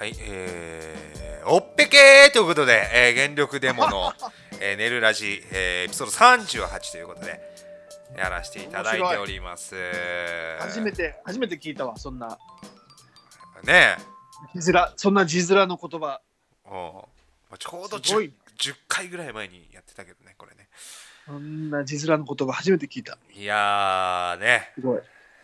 [0.00, 4.14] はい、えー、おっぺけーということで、えー、原力デモの、
[4.58, 7.38] えー、寝るラジ、えー、エピソード38ということで、
[8.16, 9.76] やらせていただいております。
[10.58, 12.38] 初めて、初めて聞いたわ、そんな。
[13.62, 13.98] ね
[14.54, 16.22] 字面、そんな字面の言葉。
[16.64, 17.06] え、お
[17.52, 20.70] うちょうどすご 10, いね10回ぐらい前にやってたけどね、これね。
[21.26, 23.18] そんな字面の言葉、初めて聞いた。
[23.34, 25.02] いやーね、すごい。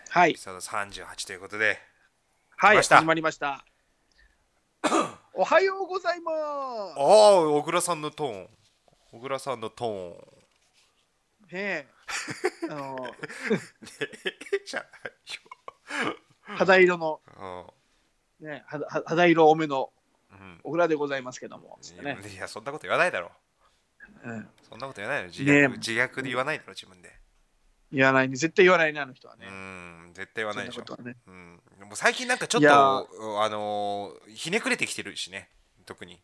[0.09, 0.41] はいエピ。
[0.41, 1.79] ソード38ということで、
[2.57, 3.67] はい、始まりました。
[5.35, 6.37] おはようございます。
[6.37, 8.49] ああ、小倉さんのトーン。
[9.13, 10.11] 小倉さんのトーン。
[10.13, 10.17] ね
[11.53, 11.87] え。
[12.71, 13.15] あの、
[14.65, 14.85] じゃ
[16.43, 17.21] 肌色の、
[18.41, 19.93] ないよね、肌肌肌色多めの
[20.31, 21.79] うん小倉でございますけども。
[21.99, 22.19] うんね。
[22.29, 23.33] いや、そんなこと言わないだろ。
[24.25, 24.51] うん。
[24.69, 25.29] そんなこと言わないの。
[25.29, 27.13] 自虐,、自虐で言わないだろ、自分で。
[27.93, 28.37] 言わないね。
[28.37, 29.47] 絶対言わないね、あの人はうね。
[29.47, 30.97] ん、絶対言わないでしょそんな。
[30.97, 31.17] ことはね。
[31.27, 32.69] うん、でも最近なんかちょっと、
[33.43, 35.51] あのーひねくれてきてるしね、
[35.85, 36.21] 特に。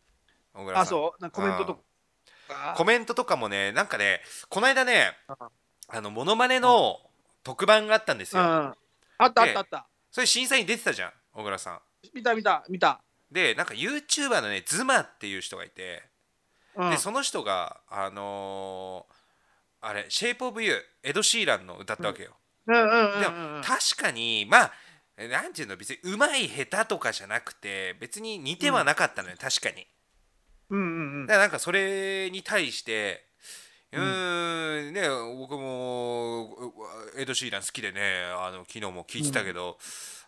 [0.55, 1.23] 小倉さんあ、そう？
[1.23, 1.75] なんかコメントと
[2.49, 2.75] か？
[2.77, 5.37] コメントとかもね、なんかね、この間ねあ、
[5.89, 6.99] あの、モノマネの
[7.45, 8.43] 特番があったんですよ。
[8.43, 8.49] うん。
[8.49, 8.75] あ
[9.27, 9.87] ったあったあった。
[10.11, 11.81] それ審査員出てたじゃん、小倉さん。
[12.13, 13.01] 見た見た見た。
[13.31, 16.03] で、なんか YouTuber のね、ズマっていう人がいて、
[16.77, 19.15] うんで、その人が、あのー
[19.83, 22.31] あれ、シェイプオブユー、エド・シーランの歌ったわけよ。
[22.67, 23.57] うんうんうんでうんうん。
[23.59, 24.73] も確かにまあ
[25.17, 29.87] えなんていうの別にうまい下手とかじゃなくて別に似てはなかったのよ、確かに
[30.71, 33.25] うんうんうんだからなんかそれに対して
[33.93, 35.03] うーんね
[35.39, 36.73] 僕もう
[37.17, 39.77] エド・シーラン好きでねあの昨日も聞いてたけど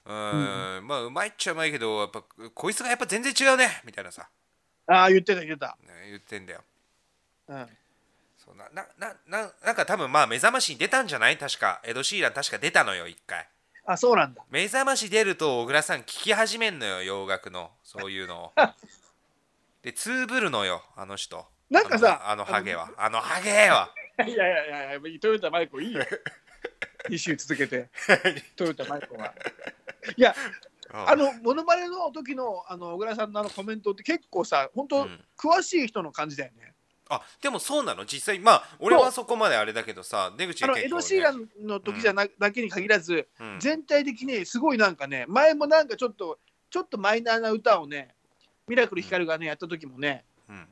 [0.05, 4.29] うーんまあうまいっちゃうまいけどやっぱこいつがやっぱ全然違うねみたいなさ、
[4.87, 5.79] ああ、言ってた言ってた。
[5.87, 6.61] ね言ってんだよ
[7.49, 7.69] うん。
[8.45, 11.39] そうなななななんか多分まあ目覚ましに出たんじゃない？
[11.39, 11.81] 確か。
[11.85, 13.49] エド・シーラン確か出たのよ一回。
[13.87, 14.43] あ、そうなんだ。
[14.51, 17.71] 目覚まし出ると小倉さん聞き始めんのよ洋楽の。
[17.83, 18.53] そういうのを。
[19.83, 21.47] でつぶるのよあの人。
[21.71, 22.91] なんかさあのハゲは。
[22.97, 23.91] あのハゲは。
[24.27, 26.03] いやいやいやいや、トヨタマイコいいよ。
[27.11, 27.91] 一周続けて、
[28.57, 29.35] トヨタマイコは。
[30.17, 30.35] いや、
[30.91, 35.25] あの、モノマネの時の、あの、小倉さんのあのコメントって結構さ、本当、うん。
[35.37, 36.74] 詳しい人の感じだよね。
[37.11, 38.07] あでもそうなの？
[38.07, 43.61] 実際まあ俺はそこまであれだけどさ出口あの、エド・シーラン、ンの時じゃな、だけに限らず、うん。
[43.61, 46.39] 全体的にすごいなんかね、前もなんかちょっと、
[46.71, 48.15] ちょっとマイナーな歌をね、
[48.67, 50.67] ミラクルヒカルがね、やった時もね、うん。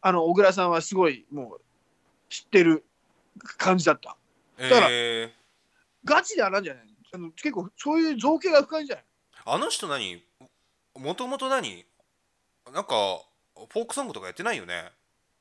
[0.00, 1.60] あの、小倉さんはすごい、もう、
[2.28, 2.84] 知ってる
[3.58, 4.10] 感じだった。
[4.10, 4.16] か
[4.56, 5.30] らえー、
[6.04, 6.84] ガチであらんじゃない？
[7.12, 9.04] あの結構、そういう造形が深いんじゃない？
[9.44, 10.22] あの人何？
[10.96, 11.84] もともと何？
[12.72, 13.20] なんか
[13.54, 14.92] フォークソングとかやってないよね？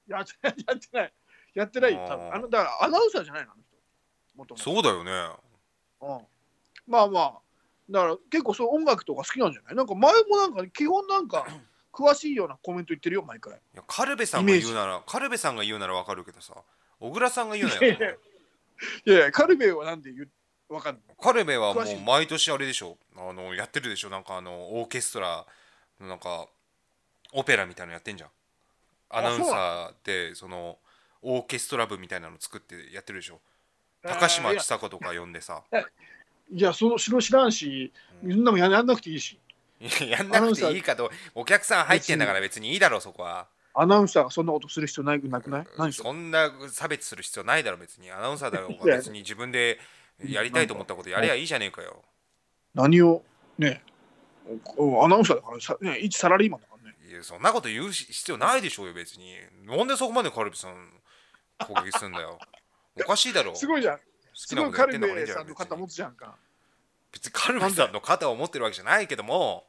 [0.07, 1.13] やってない、やってない。
[1.53, 2.33] やってないよ、多分。
[2.33, 3.75] あの、だからアナウンサーじゃないの、あの人。
[4.37, 4.63] もともと。
[4.63, 5.11] そうだよね。
[6.01, 6.25] うん。
[6.87, 7.33] まあまあ、
[7.89, 9.75] だから結構そう音楽とか好きなんじゃない？
[9.75, 11.45] なんか前もなんか、基本なんか、
[11.93, 13.53] 詳しいようなコメント言ってるよ、毎回。
[13.53, 16.55] いやカルベさんが言うならカルベさんが言うならわかるけどさ
[16.99, 17.87] 小倉さんが言うなよい
[19.09, 19.31] やいや。
[19.31, 21.03] カルベはなんで言う、わかんない。
[21.21, 22.97] カルベはもう毎年あれでしょ。
[23.15, 24.09] あのやってるでしょ。
[24.09, 25.45] なんかあのオーケストラ
[25.99, 26.47] のなんか
[27.31, 28.29] オペラみたいなのやってんじゃん
[29.13, 30.77] アナウンサーでその
[31.21, 33.39] オーケストラ部みたいなの作ってやってるでしょ？
[34.03, 35.63] 高嶋ちさ子とか呼んでさ。
[36.51, 37.91] じゃあ、その城知らんし、
[38.21, 38.43] うん。
[38.43, 39.39] なもんややんなくていいし、
[39.79, 43.47] いややんなくていいかとお客さん入ってんだから別にいいだろそこは。
[43.73, 45.65] アナウンサーがそんなことする必要ないなくない？
[45.77, 48.11] 何そんな差別する必要ないだろ別に。
[48.11, 49.79] アナウンサーだろ別に自分で
[50.23, 52.03] やりたいと思ったことやりゃいいじゃねえかよ。
[52.75, 53.23] 何を、
[53.57, 53.81] ね、
[54.77, 56.72] おアナウンサーだからさ、ね、一サラリーマンだか
[57.15, 59.35] やそんなこと言う必要ないでしょうよ別に。
[59.65, 61.01] なんでそこまでカルビさん
[61.59, 62.39] 攻撃すんだよ。
[62.95, 63.55] おかしいだろ。
[63.55, 63.97] すごいじゃん。
[63.97, 64.03] 好
[64.33, 66.35] きなことやってんだからいいじゃんベさんの肩持つじゃんか。
[67.11, 69.67] 別にカルビさんの肩を持ってるわけじゃないけども。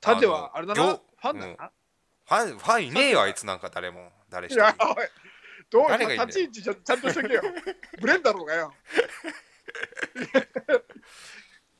[0.00, 1.72] 縦はあれだな、ファンだな？
[2.26, 4.12] ファンファンいねえよあいつなんか誰も。
[4.28, 4.60] 誰一人。
[4.60, 4.96] いや、おい、
[5.70, 5.88] どう？
[5.88, 7.42] 誰がい立ち位置ちゃちゃんとしとけよ。
[8.00, 8.74] ブレんだろうがよ。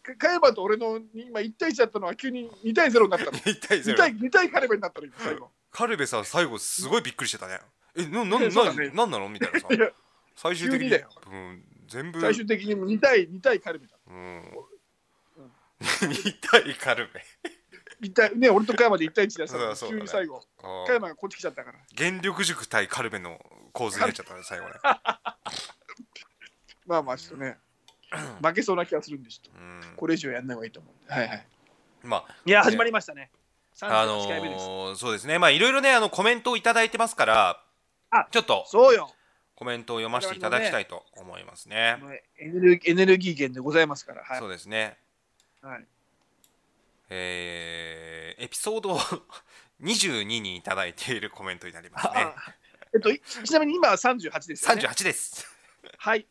[0.09, 3.33] か加山と俺の今1対1だったのは急に2対0になったの。
[3.41, 5.51] 2対2 0対 ,2 対カルベになったの、今最後。
[5.71, 7.61] カルベさん最後すごいびっくりしてたね。
[7.97, 8.91] えなな なね。
[8.91, 9.29] なんなの？
[9.29, 9.69] みたいなさ。
[10.37, 10.95] 最終的に。
[10.95, 12.21] うん、全部。
[12.21, 13.97] 最終的にもう2対2対カルベだ。
[14.07, 14.17] うん。
[14.17, 14.19] う
[15.41, 16.11] ん。
[16.11, 17.23] 2対カルベ。
[18.01, 20.01] 一対ね、俺と加山で1対1でさ、そうだそうだね。
[20.01, 20.41] 急に最後、
[20.87, 21.79] 加山がこっち来ちゃったから。
[21.97, 24.75] 原力塾対カルベの構図になっちゃったね最後ね。
[26.87, 27.59] まあまあ、ちょっとね、
[28.43, 31.13] 負けそうな気がするんで、ちょっとうんこれ以上やんない方がいいと思うんで。
[31.13, 31.47] はいはい。
[32.03, 33.31] まいや、始まりましたね。
[33.81, 34.65] ああの38回目です。
[34.65, 37.63] ーそうですねまあいろいろねあのコメントをいただいてますから
[38.11, 39.11] あちょっとそうよ。
[39.55, 44.23] コメントを読ませていただきたいと思いますねもうエネルギーエネルギー源でございますから。
[44.23, 44.97] はいそうですね
[45.63, 45.85] はい
[47.11, 48.97] えーエピソード
[49.83, 52.35] 22 にいただいているコメントになりますねあ
[52.95, 54.83] えっと、いちなみに今は38ですよね。
[54.83, 55.47] 38です
[55.99, 56.27] はい。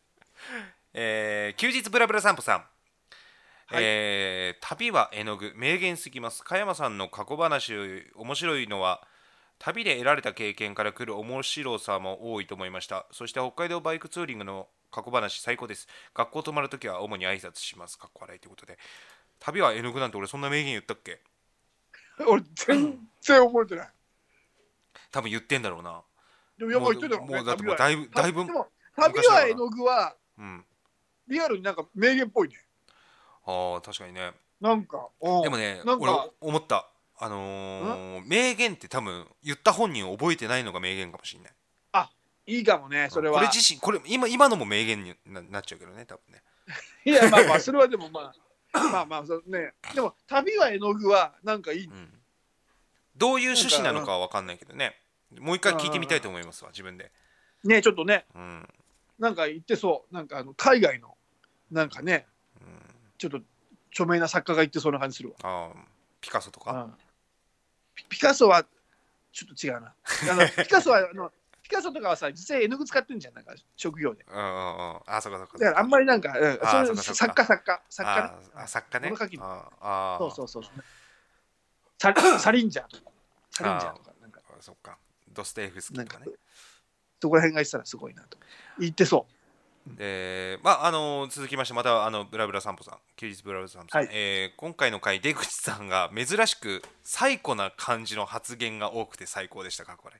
[0.99, 2.57] えー休日ブラブラ散歩さん、
[3.67, 3.83] はい。
[3.83, 6.43] えー旅は絵の具名言すぎます。
[6.43, 7.71] 加山さんの過去話
[8.15, 9.07] 面白いのは
[9.59, 13.05] 旅で得られた経験から来る面白さも多いと思いました。
[13.11, 15.87] そして北海道バイクツーリングの過去話最高です。
[16.15, 17.99] 学校泊まるときは主に挨拶します。
[17.99, 18.79] かっこ笑いということで。
[19.39, 21.21] 旅は絵の具なんて俺そんな名言言ったっけ？
[22.25, 23.89] 俺、全然覚えてない。
[25.11, 26.01] 多分言ってんだろうな。
[26.57, 27.21] でも、やばい言ってたよ。
[27.21, 30.65] もうだってもうだいぶだいぶでも、旅は絵の具は、うん
[31.27, 32.55] リアルになんか名言っぽいね。
[33.45, 34.31] ああ確かにね。
[34.59, 35.41] なんか、うん。
[35.43, 36.89] でもねなんか俺思った。
[37.19, 41.51] あのー名言って多分言った本人覚えてないのが名言かもしれない。
[42.47, 43.35] いいかもね、それは。
[43.35, 46.41] これ自身これ今今のも名言にななっちゃうけどね多分ね。
[47.05, 48.33] いや、まあまあ、 それはでもま
[48.73, 49.73] あ、まあまあ、そうね。
[49.93, 51.85] でも、旅は絵の具は、なんかいい。
[51.85, 52.21] うん。
[53.15, 54.47] どういう趣旨なのかは分かん。
[54.47, 54.95] ないけどね。
[55.39, 57.11] もう一回聞いてみたいと思いますわ自分で。
[57.63, 58.67] ね、ちょっとね、うん。
[59.19, 60.13] なんか言ってそう。
[60.13, 61.16] なんか、あの、海外の、
[61.71, 62.27] なんかね、
[62.61, 62.67] うん。
[63.17, 63.39] ちょっと
[63.91, 65.35] 著名な作家が言ってそうな感じするわ。
[65.43, 65.77] あー
[66.21, 66.71] ピカソとか？
[66.71, 66.93] うん。
[67.95, 68.65] ピピカソは
[69.31, 69.93] ちょっと違うな。
[70.31, 71.31] あの ピカソはあの
[71.61, 74.25] ピカソとかはさ実際絵の具使ってんじゃんなんか職業で。
[74.27, 75.01] うんうんうん。
[75.05, 77.15] あそうかそうかだからあんまりなんか、うん、あーそういうそうかそうか。
[77.15, 78.47] 作家作家作家あね。
[78.55, 79.09] ーあ作家ね。
[79.09, 79.45] 物書きの。
[79.45, 80.83] あーあーそうそうそう
[81.99, 83.11] サ サリンジャーとか。
[83.51, 84.41] サリンジャーとかなんか。
[84.49, 84.97] あそっか。
[85.29, 86.31] ドステイフスキーとかね。
[87.19, 88.37] そこら辺が言ってたらすごいなと。
[88.79, 89.27] 言ってそ
[89.95, 94.09] でまああの続きましてまたあのブラブラ散歩さん休日ブラブラ散歩さん、はい。
[94.13, 100.15] えー今回の回出口さんが珍しく最古な感じの発言が多くて最高でしたかこれ。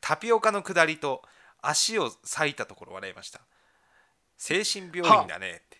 [0.00, 1.22] タピオカの下りと
[1.60, 3.40] 足を裂いたところ笑いました。
[4.36, 5.76] 精神病院だねって、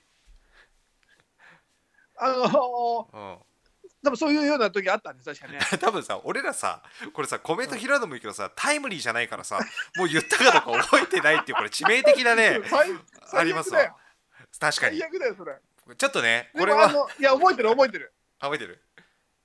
[2.20, 2.24] う。
[2.24, 2.48] あ。
[2.48, 3.51] のうん
[4.04, 5.60] 多分そういうような時あったんです確かね。
[5.80, 6.82] 多分さ俺らさ
[7.12, 9.60] これさコメント拾うのもいいけどさタイムリーじゃないからさ
[9.96, 13.94] もう言ったかどうか覚えてないっていうこれ致命的なね 最ありますわ。
[14.58, 14.98] 確かに。
[14.98, 15.56] 最悪だよそれ。
[15.96, 18.12] ちょっとねこれはのいや覚えてる覚えてる。
[18.40, 18.82] 覚えてる？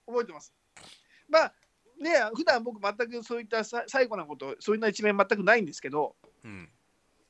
[0.07, 0.53] 覚えてます。
[1.29, 1.53] まあ
[1.99, 6.69] ね普段僕全くそういったさ最後なことそういった一面全くないんですけどうん。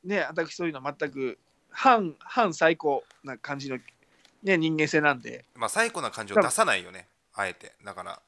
[0.04, 1.38] ね私そういうのは全く
[1.70, 3.78] 反反最高な感じの、
[4.44, 5.46] ね、人間性なんで。
[5.56, 7.74] まあ最古な感じを出さないよねあえて。
[7.86, 8.22] だから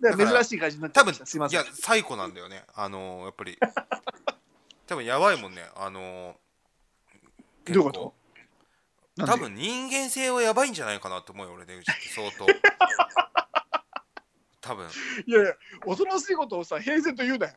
[0.00, 1.60] だから珍しい感じになっちゃ多分すいません。
[1.60, 2.64] いや最古なんだよね。
[2.74, 3.58] あのーやっぱり。
[4.86, 5.68] 多分やばいもんね。
[5.74, 8.14] あのーどういうこと？
[9.26, 12.08] 多分人間性はやばいんじゃないかなと思うよ俺出口って。
[12.08, 12.46] 相当。
[14.60, 14.86] 多分。
[15.26, 15.54] いやいや
[15.84, 17.52] 恐ろしいことをさ平然と言うなよ。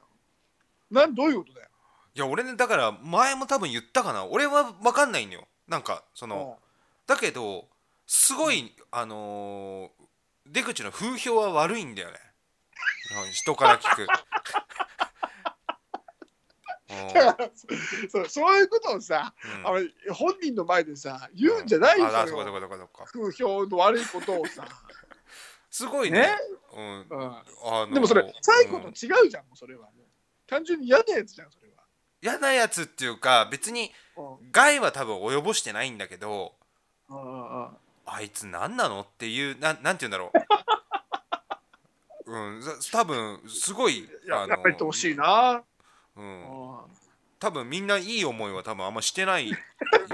[0.91, 1.69] なんどういうことだよ？
[2.15, 4.25] いや俺ねだから前も多分言ったかな。
[4.25, 5.47] 俺は分かんないんだよ。
[5.67, 6.59] なんかその
[7.07, 7.67] だけど
[8.05, 10.02] すごいあのー
[10.45, 12.17] 出口の風評は悪いんだよね。
[13.25, 14.07] うん人から聞く。
[16.89, 17.13] うん。
[17.13, 17.49] だから
[18.09, 19.67] そうそういうことをさ、うん。
[19.67, 24.67] あの本人の前でさ言うんじゃないよ、うかそうかそ風評の悪いことをさ、
[25.69, 26.21] すごいね。
[26.21, 26.37] ね？
[26.73, 27.01] うん。
[27.01, 27.43] うあ
[27.85, 30.05] のん、でもそれ最後とうん違うじゃんそれはもう
[30.47, 31.63] 単純に嫌なやつじゃんそれ
[32.23, 36.55] 嫌なやつっていうか別には害は多分及ぼしてないんだけど
[37.09, 39.01] うんうんうんうんあいつ何なの？
[39.01, 40.31] っていうななんて言うんだろ
[42.25, 42.31] う。
[42.31, 45.63] うんざ多分すごいいやあのやっぱりってほしいな、
[46.15, 46.41] う、うん。
[46.41, 46.75] ん
[47.39, 49.53] 多分みんないい思いは多分あんましてないん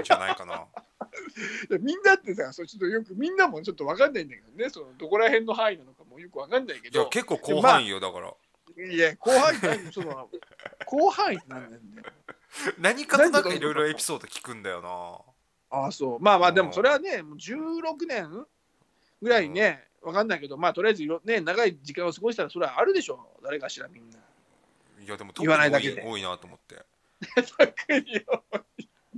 [0.02, 0.66] じゃないかな。
[1.70, 4.70] いやみんなってさそれちょっとよくみんなもちょっと分かんないんだけどね。
[4.70, 7.00] そのどこら辺の範囲なのかもよく分かんないけど。
[7.00, 8.34] いや結構広範囲よだから。
[8.76, 10.30] いや広範囲って何その
[10.88, 12.04] 広範囲って何なんだよ
[12.78, 15.29] 何かとなんかいろいろエピソード聞くんだよな
[15.70, 16.20] ああそう。
[16.20, 18.46] まあまあでうんもそれはねもう16年
[19.22, 23.44] ぐらいね分かんないけどまあとりあえずいろね長い時間を過ごしたらそれはあるでしょう。
[23.44, 24.18] 誰かしらみんな。
[25.04, 26.02] いやでも特言わないにだけで。
[26.02, 26.84] 多い多いなと思って。
[27.42, 28.44] 特によ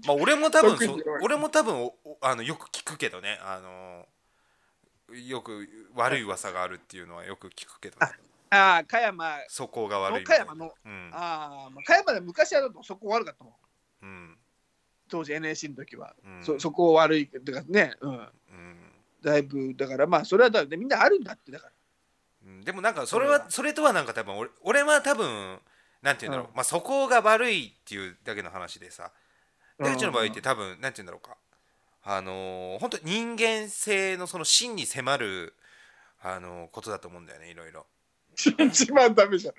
[0.06, 0.76] まあ俺も多分
[1.23, 1.90] 俺も多分
[2.21, 3.38] あのよく聞くけどね。
[3.42, 4.06] あの
[5.16, 8.12] よく悪い噂があるっていうのはよく聞くけど、ね、
[8.50, 9.38] ああ加山。
[9.49, 11.11] そこが悪い加山のうん。
[11.12, 13.54] ああまあ加山で昔はそこ悪かったもん。
[14.02, 14.38] うん
[15.12, 16.42] 当時 NSC の時は、うん。
[16.42, 18.12] そそこ悪いだからねうん。
[18.12, 18.28] うん。
[19.23, 21.73] だいぶだからまあそれはだ、ね、みんなあるんだってだから。
[22.47, 22.61] うん。
[22.62, 25.59] でもなんかそれはそれとはなんか多分俺俺は多分
[26.00, 26.57] なんて言うんだろう、うん。
[26.57, 29.04] まあそこが悪いっていうだけの話でさ。
[29.04, 29.12] うん
[29.85, 31.37] 出口の場合って多分なんて言うんだろうか。
[32.04, 35.54] あのー本当人間性のその真に迫る
[36.23, 37.87] あのーことだと思うんだよねいろいろ。
[38.37, 39.54] 一番ダメじゃん。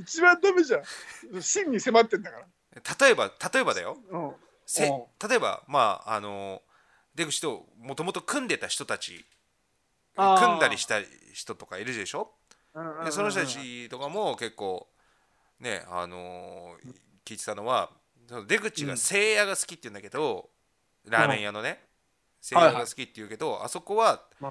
[0.00, 1.42] 一番ダメじゃん。
[1.42, 3.06] 真に迫ってんだから。
[3.06, 3.98] 例えば例えばだよ。
[4.08, 4.32] うん
[4.66, 6.60] せう例えばまああのー
[7.14, 9.24] 出口ともともと組んでた人たち
[10.16, 10.96] 組んだりした
[11.32, 12.32] 人とかいるでしょ？
[12.74, 13.04] うんうんうんうん。
[13.04, 14.88] でその人たちとかも結構
[15.60, 16.94] ねあのー
[17.24, 17.90] 聞いてたのは
[18.28, 20.50] その出口がせいやが好きって言うんだけど、
[21.06, 21.80] ラーメン屋のね
[22.40, 24.50] せいやが好きって言うけど、あそこはうん。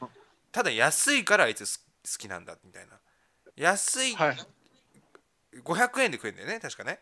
[0.52, 2.94] ただ安いからあいつす好きなんだみたいな。
[3.56, 4.38] 安い、はい。
[5.64, 7.00] 500円で食えるんだよね確かね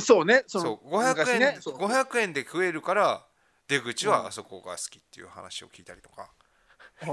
[0.00, 0.44] そうね。
[0.46, 1.58] そのそう500円、昔ね。
[1.60, 1.76] そう。
[1.76, 3.26] 500円で食えるから
[3.68, 6.30] 出口はあそこが好きっていう話を聞いたりとか、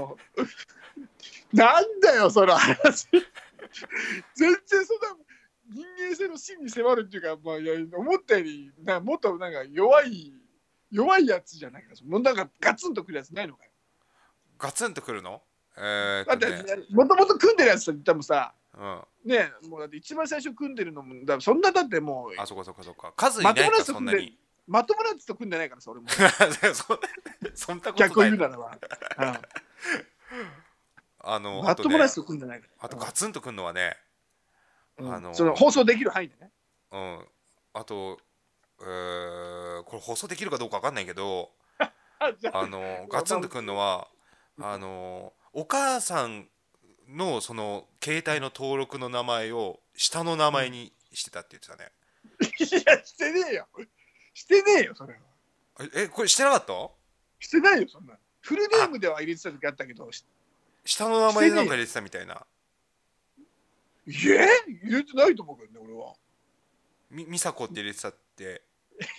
[1.52, 3.08] なんだよその話。
[4.34, 5.16] 全然そんな
[5.70, 10.34] 人間性の真に迫るっていうか、まあ、いや思ったよりなもっとなんか弱い
[10.90, 13.70] 弱いやつじゃないかもうなんかガツンとくるやつないのかよ。
[14.58, 15.42] ガツンとくるの？
[15.76, 18.61] えー、だってもともと組んでるやつって言ってもさうん、
[19.24, 24.38] ねもうだって一番最初組んでるのもだそんなだってもうあそこそこそこ数いないかそんなに。
[24.66, 26.08] まともなやつと組んでないからさ俺も。
[26.08, 26.98] そ
[27.54, 28.78] そんなこと逆をない言うならば、
[31.18, 32.72] あうん、のあとねまともなやつと組んでないから。
[32.78, 33.98] あとガツンとくるのはね
[34.98, 35.12] うん。
[35.12, 36.52] あのその放送できる範囲でね。
[36.92, 37.28] うん。
[37.74, 38.20] あと
[38.82, 44.08] えー、これ放送できるかどうかわかんないけど あのガツンとくるのは
[44.60, 46.48] あのお母さん
[47.12, 51.92] のその携帯の登録の名前を下の名前にしてたって言ってたね。
[52.40, 52.46] い
[52.86, 53.66] やしてねえよ。
[54.34, 55.20] してねえよそれは。
[55.94, 56.90] ええこれしてなかった？
[57.38, 58.14] してないよそんな。
[58.40, 60.24] フルネームでは入れてた時あったけどし
[60.84, 62.44] 下の名前でなんか入れてたみたいな。
[64.06, 64.48] いえ？
[64.84, 66.14] 入れてないと思うけどね俺は。
[67.10, 68.62] み美佐子って入れてたって、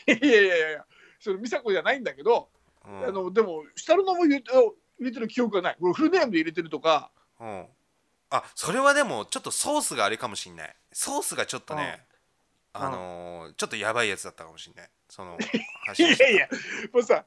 [0.08, 0.86] いやいやいやいや
[1.20, 2.50] それ美佐子じゃないんだけど、
[2.86, 3.06] うん。
[3.06, 5.78] あのでも下の名前入れて入れてる記憶がない。
[5.80, 7.66] 俺フルネームで入れてるとかうん、
[8.36, 10.76] あそれはでもちょっとソースがあれかもしんない。
[10.92, 12.04] ソースがちょっとね、
[12.74, 12.82] うん。
[12.82, 14.90] あのーちょっとやばいやつだったかもしんない。
[15.08, 15.38] その
[16.00, 16.50] いやいや
[16.92, 17.24] もうさ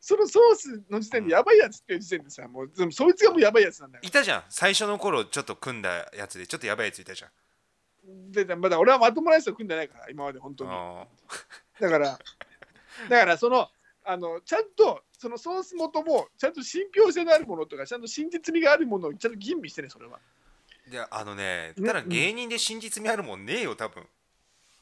[0.00, 4.02] そのソースの時点でやばいやつっていう時点でさもうでもそいつがもうやばいやつなんだよ。
[4.04, 4.44] いたじゃん。
[4.48, 8.30] 最初の頃ちょっと組んだやつでちょっとやばいやついたじゃん。
[8.30, 10.70] ででまだ俺はまともなやつと組んでないから今まで本当に。
[10.72, 11.06] あ
[11.80, 12.18] だから
[13.08, 13.68] だからその
[14.04, 20.18] あのちゃんとそのソース元もちゃんと信憑性のあるものとかちゃんと真実味があるものをちゃんと吟味してねそれは。
[20.88, 24.02] ーであのねねただ芸人で真実味あるもんねえよ多分。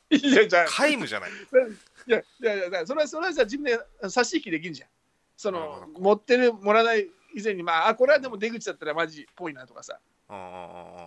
[0.08, 0.64] いやじゃあ。
[0.66, 1.30] 皆無じゃない。
[2.08, 3.78] いやいやいやそれはそれはさ自分で
[4.08, 4.88] 差し引きできるじゃん。
[5.36, 10.32] その持ってるもらわない以前にまああこれはでも出口だったらマジっぽいなとかさそ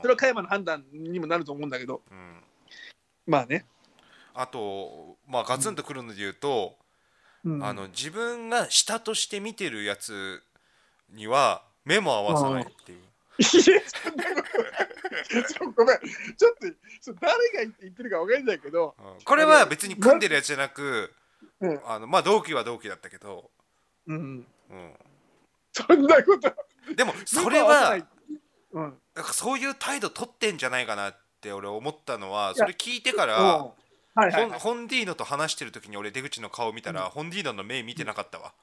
[0.03, 2.03] れは加山の判断にもなると思うんだけど。
[2.11, 2.43] うん。
[3.25, 3.65] まあね、
[4.35, 6.77] あとまあガツンとくるので言うと、
[7.45, 10.41] うん、あの自分が下として見てるやつ
[11.11, 12.99] には目も合わさないっていう。
[15.75, 15.97] ごめん。
[16.37, 16.53] ちょっ
[17.03, 19.23] と誰が言ってるか分かんないけど、うん。
[19.23, 21.11] これは別に組んでるやつじゃなく
[21.59, 21.81] うん。
[21.85, 23.49] あのまあ同期は同期だったけど、
[24.07, 24.93] うん、うん、
[25.71, 26.53] そんなこと。
[26.95, 28.05] でもそれはい。
[28.71, 33.29] うん、なんかそういう態度取ってんじゃないかなって俺思ったのはそれ聞いてかうん。
[33.29, 33.67] ら
[34.15, 38.53] はいはい、ホンはい、ホンディーノと話してる時に俺出口の顔見たら、ホンディーノの目見てなかったわ、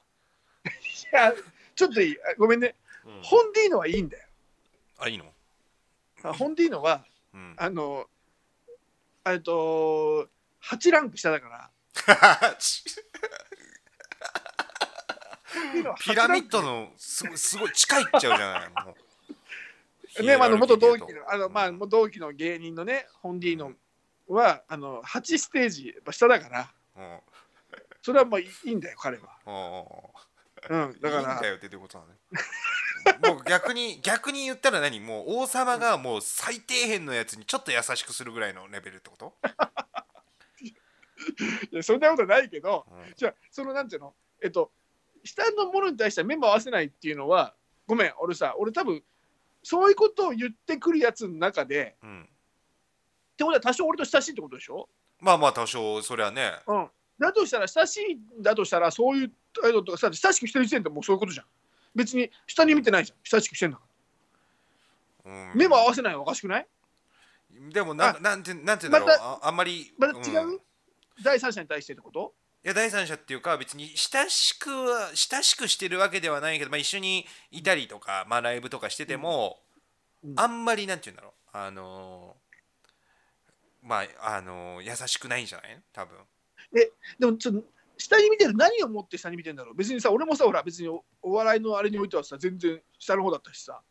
[0.65, 1.33] いや
[1.75, 2.15] ちょっといい。
[2.15, 3.21] あごめんね、うん。
[3.21, 4.23] ホンディーノはいいんだよ。
[4.99, 5.25] あいいの、
[6.23, 7.03] あホンディーノは
[7.33, 8.07] うん、あの
[9.25, 10.27] えっと
[10.63, 11.69] 8ランク下だから。
[15.99, 18.71] ピラミッドのすごすごい近いっちゃうじゃな
[20.19, 20.21] い。
[20.25, 23.73] ね、まあ、あの元同期のあの、まあ、うん同期の芸人のねホンディーノ
[24.33, 26.71] はあの8ステージやっぱ下だから。
[26.97, 27.19] うん。
[28.01, 29.37] それはもういいいんだよ彼は、
[30.69, 31.33] うんうん、だから。
[31.33, 32.05] いいんだよってどういうことな
[33.29, 34.99] のもう逆に逆に言ったら何？
[34.99, 39.33] もう王様がもう最底辺のやつにちょっと優しくするぐらいのレベルってこと、
[41.71, 43.13] いやそんなことないけどうん。
[43.15, 44.13] じゃあそのなんていうの？
[44.41, 44.71] えっと
[45.23, 47.53] 下のものに対しては目も合わせないっていうのは
[47.87, 49.03] ごめん俺さ俺多分
[49.63, 52.29] そういうことを言ってくるやつの中でうん、
[53.41, 54.87] ってことは多少俺と親しいってことでしょ？
[55.19, 56.51] まあまあ多少それはね。
[56.67, 56.89] うん。
[57.19, 59.31] だとしたら親しいんだとしたらそういう
[59.61, 61.45] 態度とかさ親しくしてる時点でもうそういうことじゃん。
[61.93, 63.17] 別に下に見てないじゃん。
[63.23, 63.83] 親しくしてんだか
[65.25, 65.31] ら。
[65.31, 65.51] うん。
[65.55, 66.67] 目も合わせないのおかしくない？
[67.73, 70.53] でもなあなんてなんて言うんだろう、まああんまりまた違う、ん。
[70.55, 70.59] い
[71.23, 72.33] 第三者に対してってこと？
[72.63, 79.59] や第三者っていうか別に親しくは親しくしてるわけではないけど、まあ、一緒にいたりとか、まあ、ライブとかしてても、
[80.23, 80.33] うん。
[80.37, 81.31] あんまりなんて言うんだろう。
[81.53, 82.40] あのー
[83.81, 85.81] まああのー優しくないんじゃない？
[85.93, 86.17] 多分。
[86.71, 86.91] で
[87.25, 87.63] もちょっと
[87.97, 89.75] 下に見てる何を持って下に見てるんだろう？
[89.75, 93.81] 別にさ俺もさほら別におお笑いのあれにおいてはさ全然下の方だったしさ。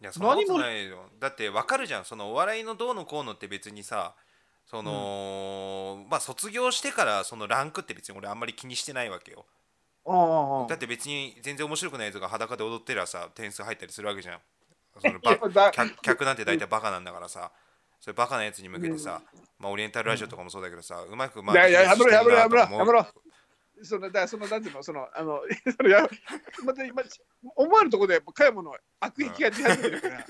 [0.00, 1.10] いやそんなことないよ。
[1.18, 2.04] だってわかるじゃん。
[2.04, 4.14] そのお笑いのどうのこうのって別にさ
[4.66, 9.46] その、まあ卒業してからそのランクって別に俺あんまり気にしてないわけよ。
[10.68, 14.40] だって別に全然面白くないやつが裸で踊ってりゃさ点数入ったりするわけじゃん。
[15.00, 15.20] その
[16.02, 17.50] 客なんて大体バカなんだからさ
[18.00, 19.22] それバカなやつに向けてさ、
[19.58, 23.06] まあ、オリエンタルラジオとかもそうだけどさ、うまくまいやいややめろやめろやめろやめろ。
[23.82, 25.40] そのだからそのなんていうのそのあの
[25.76, 26.08] その や
[26.64, 27.02] また今
[27.54, 30.26] 思わぬところで加山の悪意気が出始めてるから。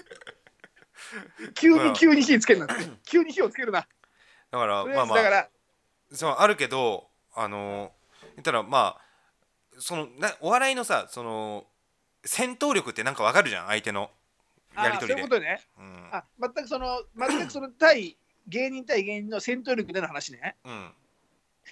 [1.54, 3.86] 急うんに急に火つけるな急に火をつけるな。
[4.50, 5.48] だからまあまあだから
[6.12, 7.92] そうあるけどあの
[8.34, 9.00] 言ったらまあ
[9.78, 11.66] そのなお笑いのさその
[12.24, 14.10] 戦闘力ってなんかわかるじゃん相手の
[14.84, 15.14] やりあ取りで。
[15.14, 15.60] そういうことね。
[15.78, 16.08] うん。
[16.12, 18.16] あ全くその 全くその対
[18.46, 20.56] 芸人対芸人の戦闘力での話ね。
[20.64, 20.92] うん。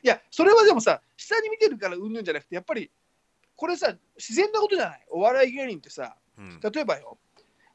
[0.02, 2.90] いやそれはでもさ下に見てるからうんぬんじゃなくてやっぱり
[3.56, 5.06] これさ自然なことじゃない？
[5.10, 6.60] お笑い芸人ってさうん。
[6.60, 7.18] 例えばよ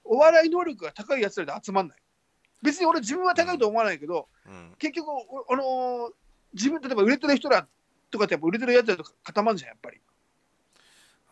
[0.04, 1.98] お笑い能力が高いやつらで集まんない。
[2.64, 4.76] 別に俺自分は高いと思わないけど、うん。
[4.78, 6.14] 結局おあのー
[6.54, 7.66] 自分例えば売れてる人ら
[8.12, 10.02] とかってやっぱ売れてるやつらと固まるじゃんやっぱり。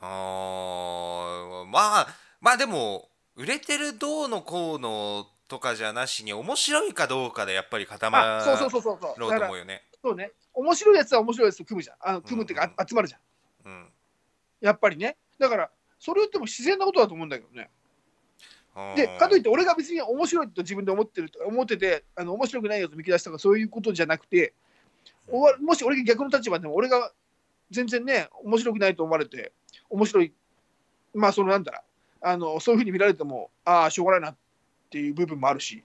[0.01, 2.08] あーまあ
[2.39, 9.84] まあでも売れてるどうのこうのとかじゃなしに面白いかどうかでやっぱり固まろうと思うよね。
[10.03, 10.34] そうね。
[10.53, 11.96] 面白いやつは面白いやつと組むじゃん。
[12.01, 13.22] あの組むっていうか、うんあ集まるじゃん。
[13.65, 13.88] うん。
[14.60, 15.15] やっぱりね。
[15.39, 15.69] だから
[16.00, 17.69] それっても自然なことだと思うんだけどね。
[18.98, 24.53] でかといって俺が別に面白いと自分で思ってると思っててあの面白くないやつを見出したとかそういうことじゃなくて
[25.62, 27.12] もし俺が逆の立場でも俺が
[27.72, 29.53] 全然ね面白くないと思われて
[29.89, 30.34] 面白い。
[31.13, 31.84] まあそのなんだら
[32.21, 34.35] あのそういうふうに見られてもああしょうがないなっ
[34.89, 35.83] ていう部分もあるし、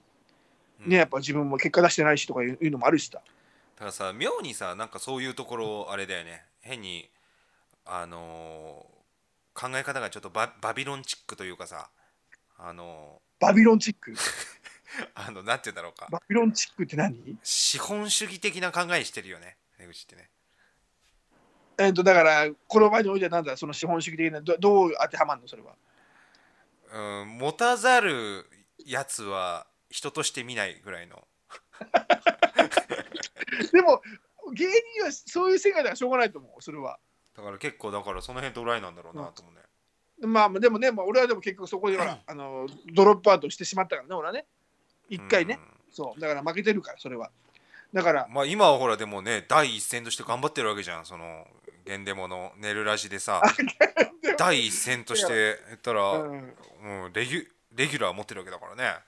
[0.83, 0.89] うん。
[0.89, 3.19] ねやっぱ自分も結果出してないしとかいうのもあるしさ。
[3.75, 6.43] だからさ妙にさなんかそういうところあれだよね。
[6.61, 7.09] 変に
[7.85, 8.95] あのー
[9.57, 11.89] 考え方がちょっとババビロンチックというかさ
[12.59, 14.11] あのバビロンチック？
[14.11, 14.15] ー
[15.15, 16.07] あのなんて言うんだろうか。
[16.11, 17.37] バビロンチックって何？
[17.41, 19.55] 資本主義的な考えしてるよね。
[19.79, 20.29] 出口ってね。
[21.77, 25.47] えっ、とだからこの場合においてはなんだその資本主義的などどう当てはまるの？
[25.47, 25.73] それは
[26.95, 28.45] うん持たざる
[28.85, 31.27] やつは人として見ないぐらいの。
[33.71, 34.01] でも
[34.53, 36.99] 芸人はそういう世界ではしょうがないと思うそれは。
[37.35, 39.61] だから結構だからその辺ドライなんだろうなと思うね、
[40.27, 44.45] まあでもね、まあ、俺はでも結局そこでほら、あのドロップアウトしてしまったからね、俺はね。
[45.09, 45.59] 一回ね、
[45.91, 46.19] そう。
[46.19, 47.29] だから負けてるから、それは。
[47.93, 51.05] だからうん、まあ今はほらでもね第一線として頑張ってるわけじゃん。
[51.05, 51.45] その
[51.85, 53.41] ゲンデモの寝るラジでさ
[54.39, 56.55] 第一線として言ったら、うん、
[57.05, 58.99] うん、レギュレギュラー持ってるわけだからね。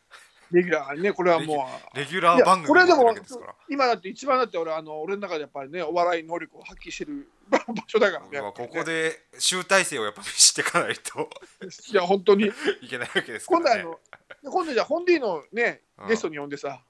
[0.51, 1.97] レギュラーね、これはもう。
[1.97, 3.55] レギュラー番組持ってるわけですから。
[3.69, 8.41] 今だって一番だって俺あの俺の中でやっぱりねお笑い能力を発揮してる 場所だからね。
[8.41, 11.29] まあここで集大成をやっぱ見せていかないと。
[11.91, 12.51] いや本当に。
[12.81, 13.81] いけないわけですからね。
[13.83, 16.07] 今度あの今度じゃあホンディのねうん。
[16.07, 16.81] ゲストに呼んでさ。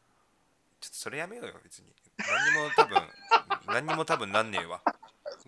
[0.80, 1.91] ちょっとそれやめようよ別に。
[2.17, 3.02] 何にも多分
[3.67, 4.82] 何にも多分なんねえわ。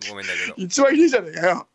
[0.08, 0.54] ごめんだけど。
[0.56, 1.68] 一番ひでえじゃねえかよ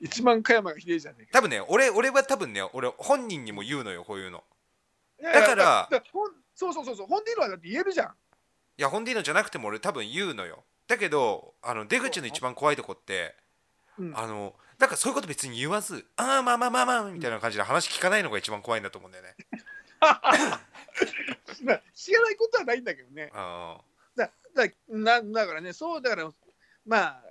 [0.00, 1.32] 一番加山がひでえじゃねえか。
[1.32, 4.44] 多分ね俺俺は多分ね俺本人にも言うのよこういうの。
[5.20, 8.06] いやいやだからだほんそうそうそうそうホンディのはだって言えるじゃん。
[8.08, 10.64] いや本ディーノじゃなくても俺多分言うのよ。
[10.86, 13.34] だけどあの出口の一番怖いとこって
[13.98, 14.18] うん。
[14.18, 19.34] あのなんかそういうこと別に言わずああまあまあまあまあみたいな感じで話聞かないのが一番怖いんだと思うんだよね。
[21.62, 23.30] まあ知らないことはないんだけどね。
[23.34, 23.80] あ
[24.14, 26.30] だだなだからね、そうだから、
[26.86, 27.22] まあ、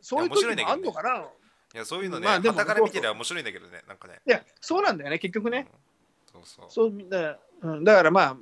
[0.00, 1.28] そういう時もあんのかな？
[1.74, 5.66] いいやそういうのね、まあでも傍から見てりゃ面白いんだけどねなんかねや、そうなんだよね、結局ね。
[6.30, 8.36] そうそうそうみんな、うん、だからまあ、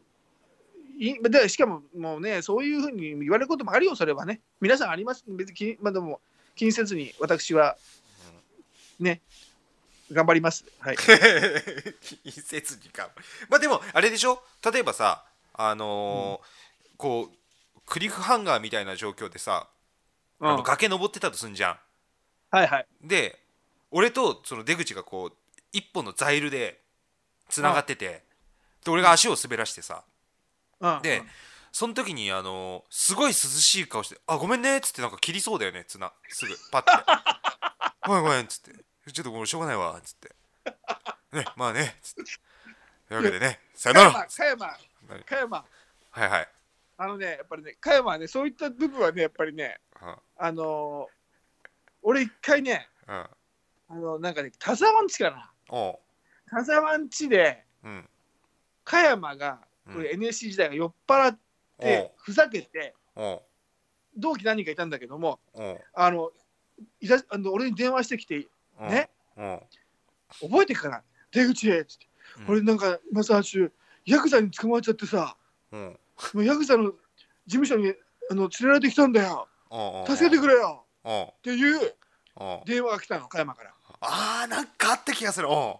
[0.98, 4.40] いでしかももうね、そういうふうに言われることもあるよ、それはね。
[4.60, 5.24] 皆さんあります。
[5.28, 6.20] 別に気に、まあ、でも
[6.56, 7.76] 気にせずに私は
[8.98, 9.20] ね、
[10.12, 10.64] 頑張ります。
[10.80, 10.96] はい。
[12.24, 13.10] 一説にか
[13.48, 14.42] まあでもあれでしょ？
[14.72, 19.68] 例えばさあのーこうクリフハンガーみたいな状況でさ、
[20.38, 21.78] うんあの崖登ってたとすんじゃん
[22.50, 22.86] はいはい。
[23.02, 23.38] で
[23.90, 25.36] 俺とその出口がこう
[25.72, 26.80] 一本のザイルで
[27.48, 28.22] つながってて
[28.84, 30.04] で俺が足を滑らしてさ。
[30.80, 31.22] うん、で
[31.72, 35.84] その時にあのすごい涼しい顔して「あごめんね」っつってなんか切りそうだよね。
[35.84, 36.90] 綱すぐパッて
[38.06, 38.72] 「ごめんごめん」っつって
[39.12, 40.34] 「ちょっともうしょうがないわ」っつって
[41.36, 42.24] 「ねまあね」っつって。
[43.08, 44.26] というわけでねさよなら。
[44.26, 44.76] 加山、加
[45.16, 45.56] 山、加山、
[46.10, 46.28] はい。
[46.28, 46.48] はい
[47.02, 50.16] あのね、やっぱりね、加山はね、そういった部分はね、やっぱりね、うん。
[50.36, 51.19] あのー
[52.02, 53.14] 俺一回ね、うん。
[53.16, 55.50] あの、なんかね、田沢んちかな。
[55.68, 55.98] おう。
[56.48, 58.08] 田沢んちで、うん。
[58.84, 59.94] 加山が、うん。
[59.94, 61.38] これ NSC 時代が酔っ払っ
[61.78, 62.94] おて、ふざけて、
[64.16, 65.40] 同期何人かいたんだけども、
[65.94, 66.30] あの、
[67.00, 68.46] いざあの俺に電話してきて、
[68.80, 69.10] ね、
[70.40, 71.02] 覚えてるかな？
[71.30, 72.06] 出口へっつって、
[72.38, 72.50] うん。
[72.50, 73.42] 俺なんか、今さ、
[74.06, 75.36] ヤクザに捕まっちゃってさ、
[75.72, 75.98] うん。
[76.34, 76.96] もうヤクザの事
[77.46, 77.94] 務所に
[78.30, 79.48] あの連れられてきたんだよ。
[80.06, 81.94] 助けてくれよっていう
[82.40, 82.60] うん。
[82.66, 83.74] 電話が来たの加山から。
[84.00, 85.48] あーなんかあった気がする。
[85.48, 85.74] うん。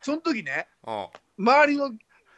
[0.00, 1.06] その時ねうん。
[1.38, 1.90] 周りの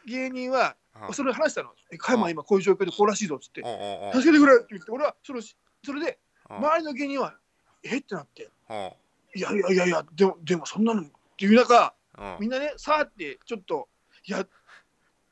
[0.05, 0.75] 芸人は
[1.07, 1.13] うん。
[1.13, 2.31] それ話したの「え加山うん。
[2.31, 3.61] 今こういう状況でこうらしいぞ」っつって。
[3.61, 4.13] うんうん「うん。
[4.13, 6.57] 助けてくれ」って言って俺はそれをそれでうん。
[6.57, 7.35] 周りの芸人は
[7.83, 8.49] 「えっ?」てなって。
[8.69, 8.91] うん
[9.35, 11.05] 「いやいやいやいやでもでもそんなの」っ
[11.37, 12.37] ていう中うん。
[12.39, 13.89] みんなねさーってちょっと
[14.25, 14.45] いや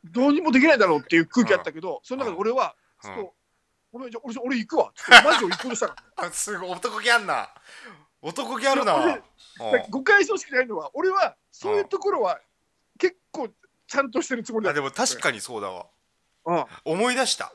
[0.04, 3.36] どうにもできないだろうっていう空気あったけどその中で俺はちょっと
[3.94, 4.92] 「俺じゃ俺俺行くわ」
[5.24, 7.50] マジで俺行こうとしたからあすごい男気あんな。
[8.22, 9.22] 男気あるな。
[9.90, 12.40] 誤解してほしくないのは俺はそういうところは
[12.98, 13.50] 結構
[13.88, 15.88] ちゃんとしてるつもりだあでも確かにそうだわ。
[16.46, 16.66] うん。
[16.86, 17.54] 思い出した。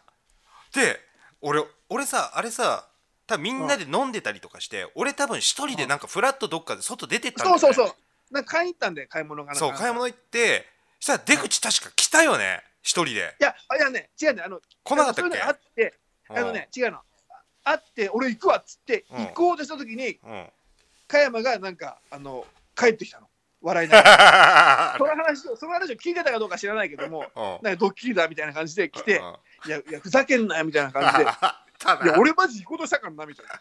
[0.74, 1.00] で
[1.40, 2.88] 俺俺さあれさ
[3.26, 7.96] 多分みんなで飲んでたりとかして、俺多分一人でなんかフラッとどっかで外出てったんだよ、ね、そうそうそう。
[8.30, 10.66] なんか買いに行ったんで買い物がそう買い物行って
[11.00, 12.62] したら出口確か来たよね。
[12.82, 13.36] 一人で。
[13.40, 15.94] いやあいやね違うねあの来なかったっけあって
[16.28, 16.98] あのね違うの。
[17.64, 19.26] あって俺行くわっつってうん。
[19.26, 20.18] 行こうとした時に
[21.06, 23.28] 加山がなんかあの帰ってきたの。
[23.60, 24.94] 笑いながら。
[24.98, 27.64] そうの話をその話を聞いてたかどうか知らないけどもん。
[27.64, 29.36] なんかドッキリだみたいな感じで来てうん。
[29.66, 31.24] いやいやふざけんなよみたいな感じで。
[31.78, 33.52] たいやだ俺マジ行こうとしたからなみたいな。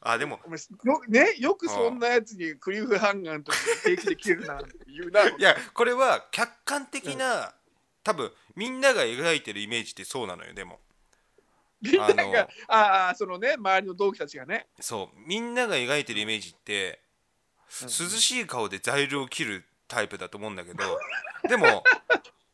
[0.12, 0.40] あでも。
[0.84, 5.28] よねよくそんなやつにクリフハンガーの時に平気で切れるなんて言うな。
[5.28, 7.54] いやこれは客観的な、
[8.08, 10.78] 多分みんなが描いてるイメージってそうなのよでも。
[11.82, 12.30] みんなあの。
[12.30, 14.66] がああそのね周りの同期たちがね。
[14.80, 15.28] そう。
[15.28, 17.00] みんなが描いてるイメージって、
[17.82, 17.86] うん。
[17.86, 20.98] 涼しい顔で材料を切るタイプだと思うんだけど
[21.50, 21.84] でも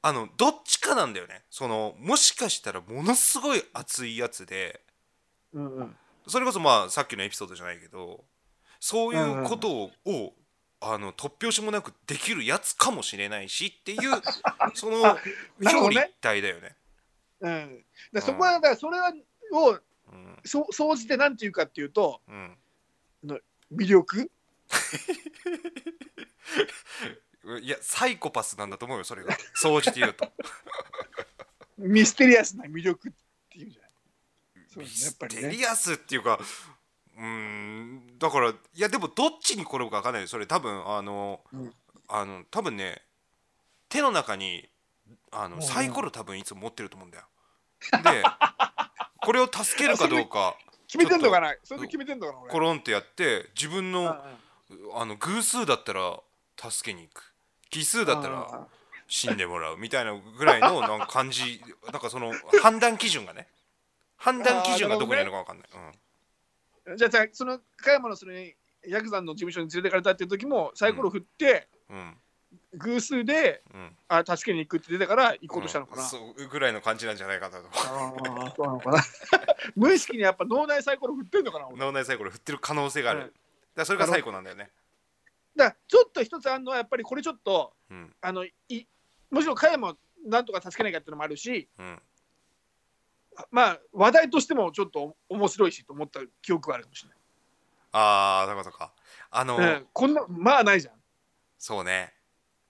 [0.03, 1.45] あのどっちかなんだよね。
[1.51, 4.81] そのもしかしたらものすごい熱いやつで
[5.53, 5.97] うんうん。
[6.27, 8.25] それこそまあさっきのエピソードじゃないけど
[8.81, 10.35] そういうことを,、を
[10.87, 14.01] あの突拍子もなくできるやつかもしれないしっていう
[14.75, 15.19] その
[15.61, 16.77] 表裏一体だよね。
[17.41, 17.85] うん、
[18.21, 19.13] そこはだからそれは
[19.53, 19.83] をう
[20.15, 20.39] ん。
[20.45, 22.57] そ総じてなんていうかっていうとうん。
[23.73, 24.31] 魅力？
[27.61, 30.33] いやサイコパスなんだと思うよそれが総じて言うと。
[31.79, 33.13] ミステリアスな魅力っ
[33.51, 33.91] ていうんじゃない。
[34.77, 36.39] ミステリアスっていうか
[37.17, 40.29] うーんだからいやでもどっちに転ぶか分かんないよ。
[40.29, 41.75] それ多分あの、うん。
[42.09, 43.03] あの多分ね
[43.89, 44.69] 手の中に
[45.33, 47.25] あのサイコロ多分いつも持ってると思うんだよ。
[48.03, 48.23] で
[49.23, 51.55] これを助けるかどうか決めてんのかな？
[51.65, 52.53] それで決めてんのかな俺。
[52.53, 55.01] コロンってやって自分うんのうん。
[55.01, 56.21] あの偶数だったら
[56.59, 57.33] 助けに行く。
[57.71, 58.67] 奇数だったらあ
[59.09, 59.77] 死んでもらう。
[59.77, 63.49] みたいなぐらいの なんか感じなんかその判断基準がね。
[64.17, 65.93] 判断基準がどこにあるのか分かんない、ーじゃあ
[66.97, 71.97] じゃあその加山のそれヤクザの事務所に連れてかれたっていう時もサイコロ振って、うん。
[71.97, 72.17] うん
[72.77, 73.97] 偶数でうん。
[74.09, 76.09] あ助けに行くって出てから行こうとしたのかな、うん。
[76.09, 77.67] そうぐらいの感じなんじゃないかなと。
[77.67, 78.15] あ
[78.47, 78.99] あそうなのかな。
[79.75, 81.79] 無意識にやっぱ脳内サイコロ振ってんのかな俺。
[81.79, 83.33] 脳内サイコロ振ってる可能性がある、うん
[83.75, 84.71] だそれが最高なんだよね。
[85.57, 88.15] だちょっと一つあるのはやっぱりこれちょっとうん。
[88.21, 88.53] あのい
[89.31, 92.03] もちろん加山をなんとか助けなきゃっていうのもあるしうん
[93.51, 97.07] まあ話題としてもちょっと面白いしと思った記憶があるかもし
[97.93, 98.93] ああそういうことか。
[99.31, 100.95] あの、れない、うん、こんなまあないじゃん。
[101.59, 102.13] そうね。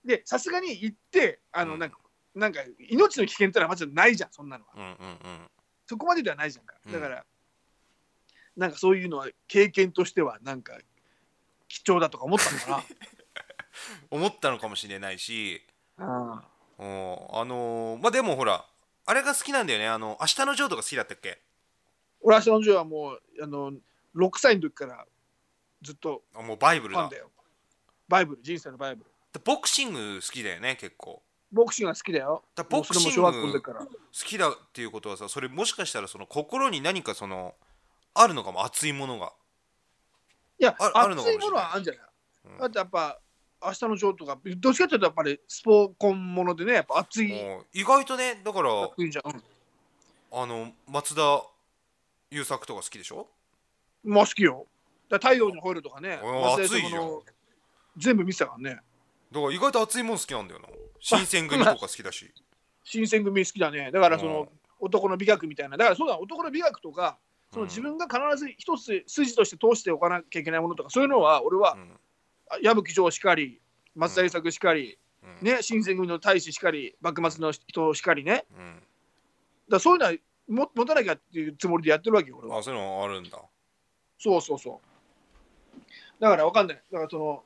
[0.05, 1.79] でさすがに行ってあの、うん。
[1.79, 1.98] なんか
[2.35, 4.72] なんか命の危険ってのはまずないじゃんそんなのは。
[4.77, 5.50] うんうんうん。
[5.87, 6.92] そこまでではないじゃんかうん。
[6.92, 7.24] だから、
[8.57, 10.79] なんかそういうのは経験としてはなんか
[11.68, 12.85] 貴重だとか思ったのか
[14.11, 15.62] 思ったのかもしれないし。
[15.96, 16.44] な
[16.77, 18.66] おあのーまあでもほら
[19.06, 19.88] あれが好きなんだよね。
[19.88, 21.40] あの明日のジョーとか好きだったっけ？
[22.20, 23.72] 俺明日のジョーはもうあの
[24.16, 25.04] 6歳の時から
[25.82, 27.00] ずっとあもうバイブルだ。
[27.00, 27.30] ファンだよ。
[28.08, 29.10] バイブル人生のバイブル。
[29.32, 31.22] でボクシング好きだよね結構。
[31.52, 32.42] ボクシングが好きだよ。
[32.54, 33.80] だボクシングもうそれも小学校の時から。
[33.80, 37.54] 好きだっていうことはさそれもしかしたらその心に何かその
[38.14, 39.32] あるのかも熱いものが、
[40.58, 41.46] いやああるのかもしれない。
[41.46, 42.02] 熱いものはあるんじゃない？
[42.46, 42.58] うん。
[42.58, 43.18] だってやっぱ
[43.64, 47.33] 明日のジョーとかどっちかっていうとやっぱりスポコンものでねやっぱ熱い。
[47.72, 49.42] 意外とねだから熱いじゃん、うん。
[50.33, 51.42] あの松田
[52.31, 53.29] 優作とか好きでしょ？
[54.05, 54.66] まあ好きよ。
[55.09, 56.20] だ太陽に吠えるとかね
[56.57, 57.00] 熱いじゃ
[57.96, 58.81] 全部見てたからね。
[59.33, 60.68] だから意外と熱いもん好きなんだよな。
[61.00, 62.33] 新選組とか好きだし。
[62.83, 63.90] 新選組好きだね。
[63.90, 64.33] だからそうん。
[64.33, 64.48] の
[64.81, 65.77] 男の美学みたいな。
[65.77, 67.18] だからそうだ男の美学とか
[67.53, 71.83] その自分が必ず一つ筋として通しておかなきゃいけないものとかそういうのは俺はうん。
[71.83, 71.87] あ
[72.62, 73.61] 矢吹城しかり
[73.94, 74.98] 松田優作しかり、
[75.40, 75.46] うん。
[75.46, 78.44] ね新選組の大使しかり幕末の人しかりね。
[78.57, 78.83] うん。
[79.68, 80.12] らそういうのは
[80.48, 82.59] も持たなきゃっていうつもりでやってるわけよ俺は。
[82.59, 83.38] あそういうのあるんだ。
[84.18, 86.20] そうそうそう。
[86.20, 86.83] だからわかんない。
[86.92, 87.42] だからその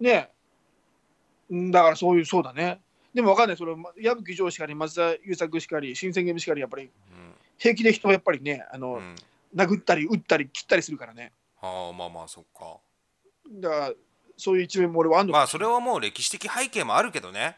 [0.00, 0.30] ね。
[1.52, 2.80] んだからそういうそうだね。
[3.14, 3.56] でもわかんない。
[3.56, 6.90] それま矢吹城しかり松田優作しかり新選組しかりやっぱりうん。
[7.58, 9.14] 平気で人はやっぱりねあの、うん。
[9.54, 11.32] 殴ったり撃ったり切ったりするからね。
[11.62, 12.76] ああまあまあそっか
[13.52, 13.92] だから
[14.36, 17.56] そういう一面も俺はあんのまあそれはもう歴史的背景もあるけどね。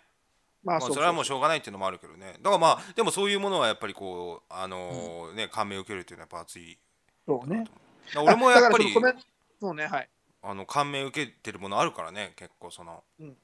[0.64, 2.35] まあ、まあそれはもうしょうがないっていうのもあるけどね。
[2.38, 6.79] だからまあでもそういうものはやっぱりこうあのーね感銘を受けるっていうのはやっぱ熱い。
[7.27, 7.64] そうね。
[8.16, 8.92] 俺もやっぱり
[9.61, 10.09] そうねはい。
[10.42, 13.37] あの感銘を受けてるものあるからね結構その、うん。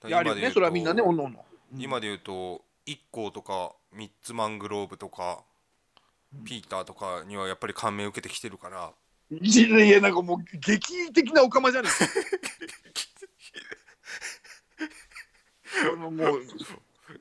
[0.00, 0.40] だいやあるよね。
[0.40, 1.30] で言うとそれはみんなねおの
[1.78, 5.40] 今で言うと1個とかミッツマングローブとか、
[6.44, 8.92] ピーターとかにはやっぱり感銘を受けてきてるから
[9.30, 11.92] いやいやなんかもう劇的なオカマじゃない
[15.90, 16.42] このもう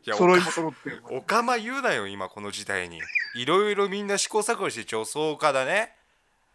[0.05, 1.03] いや揃いも揃ってる。
[1.09, 3.01] おかま言うなよ今この時代に。
[3.35, 5.93] いろいろみんな試行錯誤して女装家だね。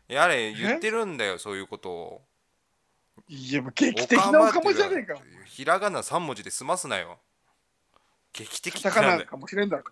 [0.09, 2.23] やれ言ってるんだよそういうことを。
[3.29, 5.15] いやもう劇的なオカマじゃねえか。
[5.47, 7.19] ひらがな3文字で済ますなよ。
[8.33, 9.85] 劇的カタカナかもしれんだろ。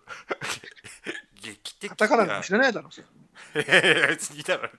[1.41, 3.07] 劇的カタカナかもしれないだろそれ。
[3.63, 4.69] いやいや別にいいだろ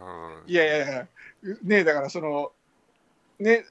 [0.00, 1.08] うんいやいやいや
[1.62, 2.52] ねえだからその
[3.38, 3.64] ね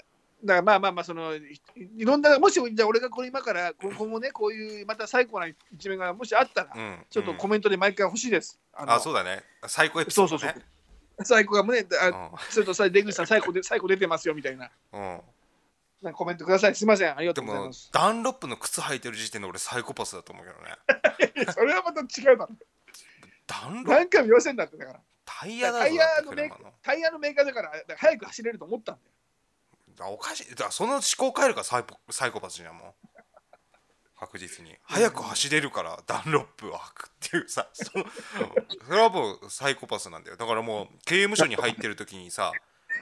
[0.43, 1.59] だからまあまあまあそのい
[1.97, 8.59] いろんなもしじゃあ俺がこれ今から今後もねこういうまた最高な一面がもしあったら、うんちょっとコメントで毎回欲しいです。
[8.73, 11.25] あのあそうだね最高エピソードそうそうねそう。
[11.25, 14.71] 最高がもね、あちょっとさ、出口さん、最高で 最高出てますよみたいな。
[14.93, 15.21] うんうん
[16.01, 16.73] なんかコメントください。
[16.73, 17.15] すみません。
[17.15, 17.91] ありがとうございます。
[17.93, 20.59] ダンロップの靴履いてる時点で俺サイコパスだと思うけど
[21.45, 22.49] ね それはまた違うだろ。
[23.59, 24.99] 何回も言わせんだってだから。
[25.25, 26.73] タイヤだぞタイヤのメー車の。
[26.81, 29.11] タイヤのメーカーだから、だから早く走れると思ったんだよ。
[29.95, 30.49] だおかしい。
[30.51, 33.07] だからその思考変えるからサイポサイコパスじゃんもう。
[34.19, 34.75] 確実に。
[34.83, 38.05] 早く走れるからダンロップを履くっていうさ その
[38.85, 40.37] それはもうサイコパスなんだよ。
[40.37, 42.51] だからもう刑務所に入ってる時にさ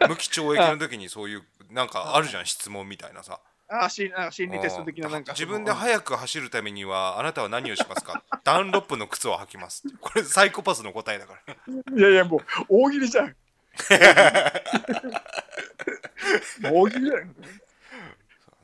[0.07, 5.33] 無期懲役の時にそういうなんかあるじゃん質問みたいなさああ、心あ心理テスト的ななんか。
[5.33, 8.23] 自分で早く走るためにはあなたは何をしますか？
[8.43, 11.55] ダンロップの靴を履きますこれサイコパスの答えだから
[11.97, 13.35] いやいや、もう大喜利じゃん。
[16.63, 17.27] 大喜利だよ。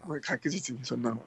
[0.06, 1.24] もう確実にそんなの。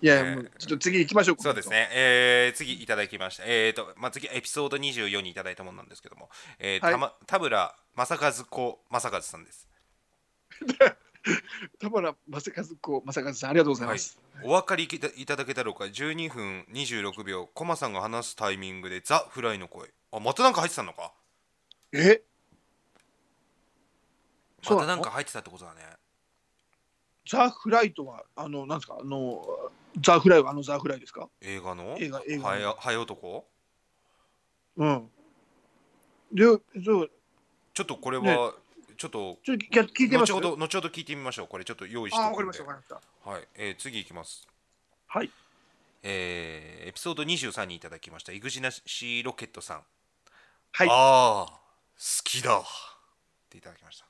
[0.00, 1.42] いやいや、もうちょっと次行きましょう。
[1.42, 1.68] そうです。
[1.70, 9.68] ね、えー次いただきました、えーとまあ、次エピソード24にいただいたものなんですけども、えーはいたま田村正和子正和さんです
[11.88, 14.18] 田村正和子正和さん、ありがとうございます。
[14.44, 17.48] お分かりいたいただけたろうか？12分26秒。
[17.54, 19.90] コマさんが話すタイミングでザ・フライの声。
[20.12, 21.12] あまたなんか入ってたのか？
[21.92, 22.22] え？
[24.68, 25.80] またなんか入ってたってことだね。
[27.30, 29.44] ザ・フライトは、あの、なんですか、あの、
[30.00, 31.28] ザ・フライはあのザ・フライですか？
[31.42, 31.96] 映画の？
[31.98, 32.74] 映画、映画の。
[32.74, 33.46] ハエ男？
[34.76, 35.10] うん。
[36.32, 37.10] で、そう、
[37.74, 38.36] ちょっとこれは、ね
[38.98, 40.32] ちょっとちょっと聞聞いてます？
[40.32, 41.46] 後ほど後ほど聞いてみましょう。
[41.48, 43.30] これちょっと用意してあ、わかりました、わかりました。
[43.30, 44.46] はい、えー次いきます。
[45.06, 45.30] はい。
[46.02, 48.32] えーエピソード23にいただきました。
[48.32, 49.82] イグジナシーロケットさん。
[50.72, 50.88] はい。
[50.90, 51.58] ああ好
[52.24, 52.58] きだ。
[52.58, 52.62] っ
[53.50, 54.02] ていただきまし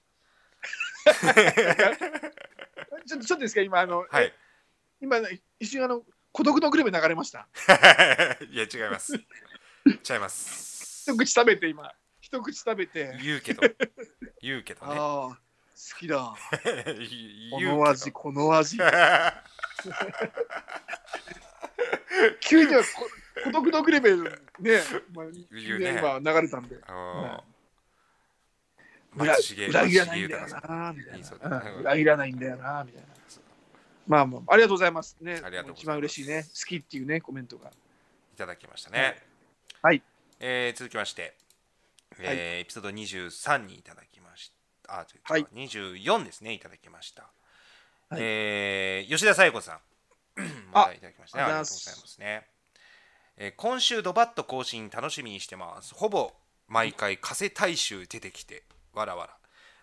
[3.07, 4.35] ちょっと、ちょっとですか、今、あの、たはい。
[5.01, 5.19] 今、
[5.61, 7.49] 一瞬、あの、孤独のグルメ流れました。
[8.51, 9.15] いや違います。
[9.17, 9.21] 違
[10.17, 11.11] います。
[11.11, 11.95] 一口食べて、今、
[12.31, 13.63] 一口食べて、言うけど。
[14.43, 14.93] 言うけどね。
[14.99, 15.39] ああ、好
[15.99, 16.35] きだ。
[17.51, 18.77] この味、この味。
[22.41, 22.87] 急にはこ
[23.45, 24.11] 孤独のグルメ
[24.59, 24.83] ね、
[25.15, 25.99] まあ、言うね。
[25.99, 26.79] 今流れたんで。
[26.87, 29.19] あー。
[29.23, 29.35] 裏
[29.89, 31.31] 切らないんだよな、みたいな。
[31.49, 31.81] だうん。
[31.81, 33.09] 裏切らないんだよな、みたいな。
[34.07, 35.17] まあまあ、ありがとうございます。
[35.21, 35.41] ね。
[35.43, 36.43] ありがとう一番嬉しいね。
[36.43, 37.71] 好きっていうね、コメントが。
[37.71, 39.23] いただきましたね。
[39.81, 40.03] はい。
[40.41, 41.35] えー続きまして、
[42.19, 45.01] えーエピソード23にいただきました。
[45.01, 45.47] あはい。
[45.55, 47.23] 24ですねいただきました、
[48.09, 48.21] はい。
[48.21, 49.81] えー吉田紗友子さん。
[50.73, 51.45] またいただきましたね。
[51.45, 52.15] ありがとうございます。
[52.15, 52.47] すね、
[53.37, 55.95] えー今週ドバッと更新楽しみにしてます。
[55.95, 56.33] ほぼ
[56.69, 59.37] 毎回加瀬大衆出てきてわらわら。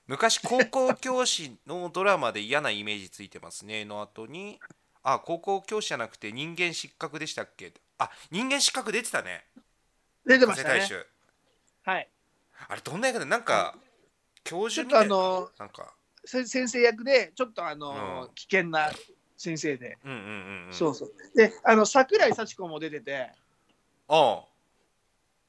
[0.07, 3.85] 昔高校教師のドラマで嫌なイメージついてますね。
[3.85, 4.59] の後に
[5.03, 7.73] あ高校教師じゃなくて人間失格でしたっけ？
[7.97, 9.45] あ人間失格出てたね。
[10.25, 10.79] 出てましたね。
[10.79, 11.07] 加瀬大衆。
[11.83, 12.09] はい。
[12.67, 13.75] あれどんな役でなんか
[14.43, 15.09] 教授みたいな？
[15.09, 15.93] とあの、なんか。
[16.23, 18.33] せ先生役で、ちょっとあの、うん。
[18.33, 18.91] 危険な
[19.37, 19.97] 先生で。
[20.03, 20.73] うんうんうんうん。
[20.73, 21.13] そうそう。
[21.35, 23.31] で、あの、桜井幸子も出てて、
[24.07, 24.43] あ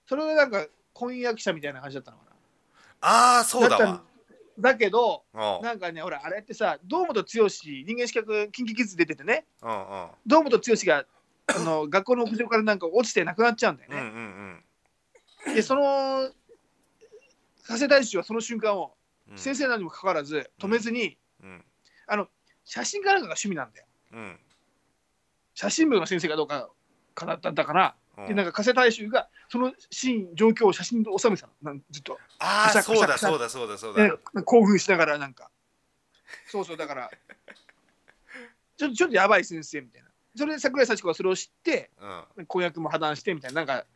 [0.07, 2.31] それがなんか婚約者みたいな感じだったのかな。
[3.00, 4.02] ああーそうだわ。
[4.59, 10.09] だけど、うんなんかね、ほら、あれってさ、堂本剛、人間資格、キンキキッズ出ててね、うんうん。
[10.26, 11.05] 堂本剛が
[11.48, 14.64] あの学校の屋上からなんか落ちて亡くなっちゃうんだようんうんね。
[15.46, 15.55] うん。
[15.55, 16.31] で、その、
[17.66, 18.94] 加瀬大使はその瞬間を、
[19.31, 19.38] うん。
[19.38, 21.64] 先生なのにもかかわらず、止めずに、うん。
[22.66, 23.87] 写真家なんかが趣味なんだよ。
[24.12, 24.38] うん。
[25.55, 26.68] 写真部の先生かどうか
[27.14, 28.26] かだったんだから、うん。
[28.29, 34.12] でなんか加瀬大衆がそのシーン状況を写真で収めてたのなんずっと、ああそうだそうだそうだそうだ、ね
[34.44, 35.50] 興奮しながらなんか。
[36.48, 37.11] そうそうだから
[38.76, 40.09] ちょっとちょっとやばい先生みたいな。
[40.35, 41.90] それで桜井幸子がそれを知って
[42.37, 42.46] うん。
[42.46, 43.87] 婚約も破談してみたいななんか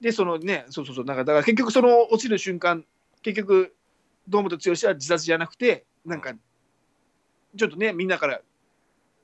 [0.00, 1.04] でそのねそうそうそう。
[1.04, 2.84] なんかだから結局その落ちる瞬間
[3.22, 3.74] 結局
[4.28, 6.32] 堂本剛は自殺じゃなくてなんか
[7.56, 8.40] ちょっとねみんなから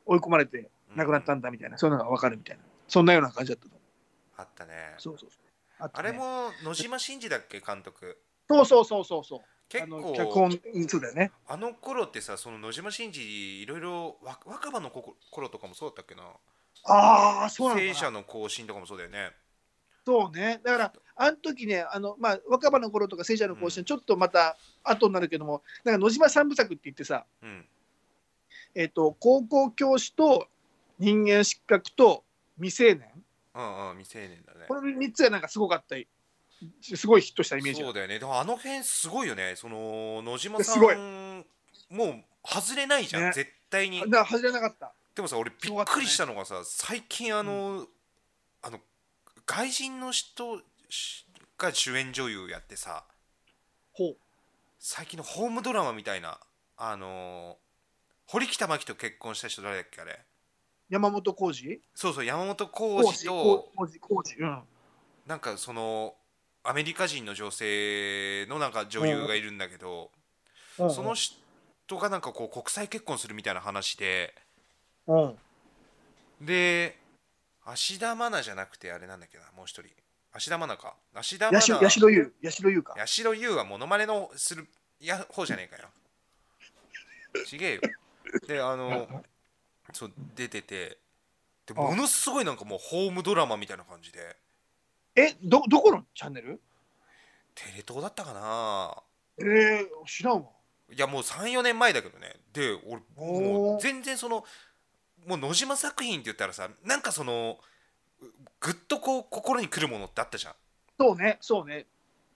[0.05, 2.63] 追い込まれて亡くなったんだみたいな、そういうのが分かるみたいな。
[2.89, 3.77] そんなような感じだったと。
[4.37, 4.95] あったね。
[4.99, 5.41] そうそうそう。
[5.81, 5.91] あね。
[5.95, 8.17] あれも野島真司だっけ監督？
[8.49, 9.41] そうそうそうそうそう。
[9.69, 11.33] 結構脚本うんそうだよね。
[11.49, 16.23] あの頃ってさその野島真司いろいろわ若葉のこ頃とかもそうだったっけな？
[16.85, 19.33] ああそうなんだ者の行進とかもそうだよね
[20.07, 20.61] そうね。
[20.63, 27.65] だからあの時ねあのまあ若葉の頃とか聖者の甲子園、ちょっとまた後になるけどもなんか野島三部作って言ってさうん。
[28.77, 30.47] えっ、と高校教師と
[31.01, 32.23] 人間失格と
[32.57, 33.09] 未成年。
[33.55, 34.67] うんうん未成年だね。
[34.69, 35.97] この3つがなんかすごかった
[36.81, 37.83] すごいヒットしたイメージ。
[37.83, 38.21] そうだよね。
[38.21, 39.55] でもあの辺すごいよね。
[39.57, 41.45] その野島さん
[41.91, 43.33] もう外れないじゃん、ね。
[43.35, 44.01] 絶対に。
[44.01, 44.93] だから外れなかった。
[45.17, 47.87] でもさ俺びっくりしたのがさ最近あの、あの
[49.47, 50.61] 外人の人
[51.57, 53.05] が主演女優やってさ
[54.79, 56.39] 最近のホームドラマみたいな
[56.77, 57.57] あの
[58.27, 60.21] 堀北真希と結婚した人誰だっけあれ。
[60.89, 61.81] 山本浩二？
[61.95, 64.63] そうそう山本浩浩二二と浩二うん。
[65.27, 66.15] なんかその
[66.63, 70.11] アメリカ人の女性のなんか女優がいるんだけど、
[70.79, 70.91] うん。
[70.91, 74.35] その人がなんかこう国際結婚するみたいな話で
[75.07, 75.37] うん。
[76.41, 76.99] で
[77.67, 79.91] 芦田愛菜じゃなくてあれなんだっけなもう一人。
[80.33, 80.95] 芦田愛菜か。
[81.15, 82.33] 芦田愛やし菜八代優。
[82.43, 82.95] 八代優か。
[82.97, 84.69] 八代優はモノマネのする
[85.01, 85.89] や方じゃねえかよ。
[87.45, 87.81] ちげえよ。
[88.47, 89.09] であの
[89.93, 90.99] そう出てて。
[91.67, 91.81] であ。
[91.81, 94.37] ものすごいなんかもうホームドラマみたいな感じで。
[95.17, 96.61] えどどこのチャンネル？
[97.55, 99.03] テレ東だったかな。
[99.39, 100.51] えー、知らんわ。
[100.93, 102.37] いやもう34年前だけどね。
[102.53, 104.45] で俺もう全然その
[105.27, 107.59] もう野島作品って言ったらさなんかその
[108.61, 110.55] ぐっとこう心にくるものってあったじゃん。
[110.99, 111.87] そうねそうね。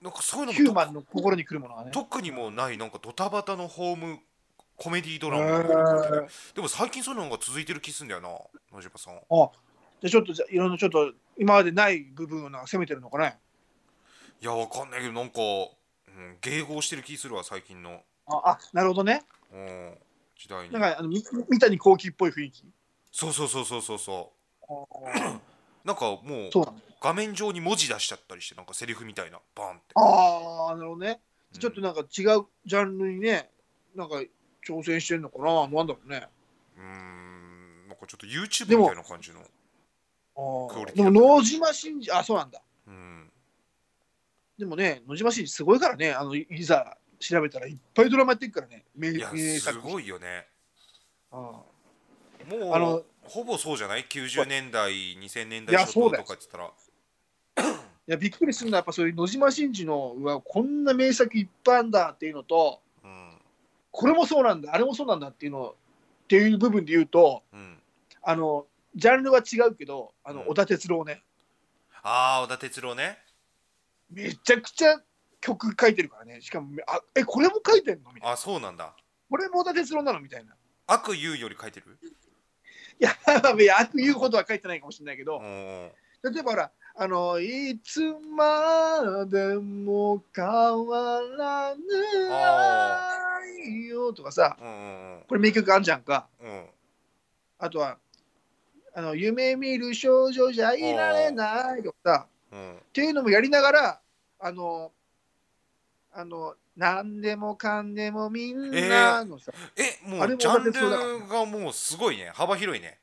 [0.01, 1.91] なんかそういうのもヒューマンの心に来るものがね。
[1.91, 4.19] 特にもうないなんかドタバタのホーム
[4.77, 5.59] コメディドラマ。
[5.59, 8.29] へみたいな感じでも最近そういうのが続いてる気すんだよな
[8.73, 9.15] 野島さん。
[9.15, 13.37] あじゃあちょっとじゃあいろんなちょっと今までない部分をなんか攻めてるのかね。
[14.41, 19.23] いやわかんないけどなんか、うん、迎合してる気するわ最近の、ああなるほどね。
[19.53, 19.93] うん、
[20.35, 20.73] 時代に。
[20.73, 22.65] なんかあのみ三谷幸喜っぽい雰囲気
[23.11, 24.31] そうそうそうそうそうそ
[24.69, 25.41] あう
[25.87, 26.49] なんかもう
[27.01, 29.81] 画面上に文字出しちゃったりしてなんかセリフみたいなバンって。
[29.95, 31.19] ああなるほどね。
[31.53, 31.59] うん。
[31.59, 32.07] ちょっとなんか違う
[32.65, 33.49] ジャンルにね
[33.95, 34.15] なんか
[34.67, 36.27] 挑戦してんのかななんだろうね。
[36.77, 37.87] うーん。
[37.89, 40.73] なんかちょっと YouTube みたいな感じのあー。
[40.73, 42.61] クオリティでも野島真司あそうなんだ。
[42.87, 43.31] うん。
[44.59, 46.13] でもね野島真司すごいからね。
[46.13, 48.85] あのいいざ調べたらいっぱいドラマやってるからね。
[48.95, 50.47] 名いやすごいよね。
[51.31, 51.63] あ
[52.49, 56.71] もうあのほぼそうじゃない？90年代2000年代初頭とかって言ったら。
[58.07, 63.37] いやびっくりするのはやっぱそういう野島真司のうわこんな名作いっぱいあんだっていうのとうん。
[63.91, 67.77] これもそうなんだあれもそうなんだっていうのっていう部分で言うとうん。
[68.23, 70.47] あのジャンルは違うけどあの、うん。
[70.47, 71.21] 小田哲郎ね。
[72.03, 73.19] ああ小田哲郎ね。
[74.11, 74.99] めちゃくちゃ
[75.39, 76.41] 曲書いてるからね。
[76.41, 78.11] しかもあえこれも書いてんの？
[78.11, 78.33] みたいな。
[78.33, 78.95] あそうなんだ。
[79.29, 80.19] これも小田哲郎なの？
[80.19, 80.55] みたいな。
[80.87, 81.97] 悪言うより書いてる？
[83.01, 83.17] いや
[83.75, 85.41] 悪言うほどは書いてないかもしれないけど。
[85.41, 87.99] 例えばほらあのいつ
[88.35, 91.75] までも変わらな
[93.65, 94.55] いよとかさ
[95.27, 96.27] これ名曲あるじゃんか。
[97.57, 97.97] あとは
[98.93, 102.27] あの夢見る少女じゃいられないとかさ。
[102.51, 102.75] うん。
[102.75, 103.99] っていうのもやりながら
[104.39, 104.91] あの
[106.13, 112.31] あの何でもかんでもみんなのさ、えもあれもうジャンルがもうすごいね。
[112.33, 112.97] 幅広いね。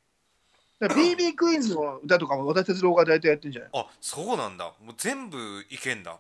[0.81, 3.71] だから BB クイーンズの歌とかも小田哲郎が大体やってるんじゃない？
[3.75, 4.65] あそうなんだ。
[4.83, 6.17] もう全部いけんだ。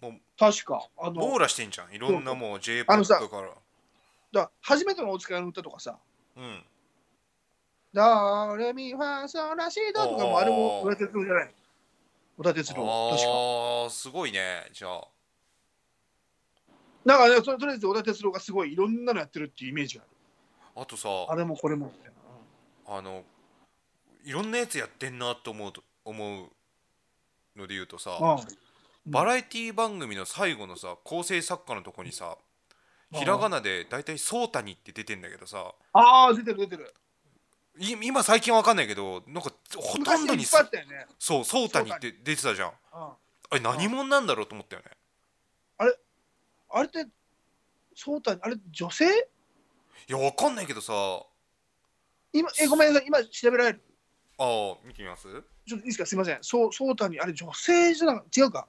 [0.00, 0.86] もう確か。
[0.98, 1.92] あの網羅してんじゃん。
[1.92, 3.42] いろんなもう j p あ o の p さから。
[3.42, 3.52] だか
[4.32, 5.96] ら初めてのお使いの歌とかさ。
[6.36, 6.62] うん
[7.92, 11.50] 「ドレミファソラシド」とかもあれも小田哲郎じゃない？
[12.36, 13.30] 小田哲郎確か。
[13.30, 14.68] ああすごいね。
[14.72, 15.04] じゃあ
[17.08, 20.04] なんかねとりあえず小田哲郎がすごいいろんなのやってるっていうイメージが
[20.76, 21.90] あとさあるあれもこれも。
[22.86, 23.22] あの
[24.24, 29.10] いろんなやつやってんなと思うと思うので言うとさうん。
[29.10, 32.36] バラエティ番組の最後のさ構成作家のとこにさ
[33.12, 36.92] ひらがなで大体「そうたに」って出てんだけどさああ出てる出てる。
[37.78, 40.44] い今最近わかんないけどなんかほとんどにね。
[41.18, 42.72] そうソータにって出てたじゃん。
[42.92, 43.16] あ
[43.52, 44.90] れ何者なんだろうと思ったよね。
[45.78, 45.96] あれ
[46.84, 47.06] って、
[47.94, 49.04] そうたあれ、女性？
[49.06, 50.92] いやわかんないけどさ。
[50.94, 51.26] あ
[52.32, 53.82] 今、え、ごめんなさい、今調べられる？
[54.38, 55.26] あ見てみます？
[55.66, 56.38] ちょっといいですか、すみません。
[56.42, 58.68] そう、そうたに、あれ、女性じゃな違うか。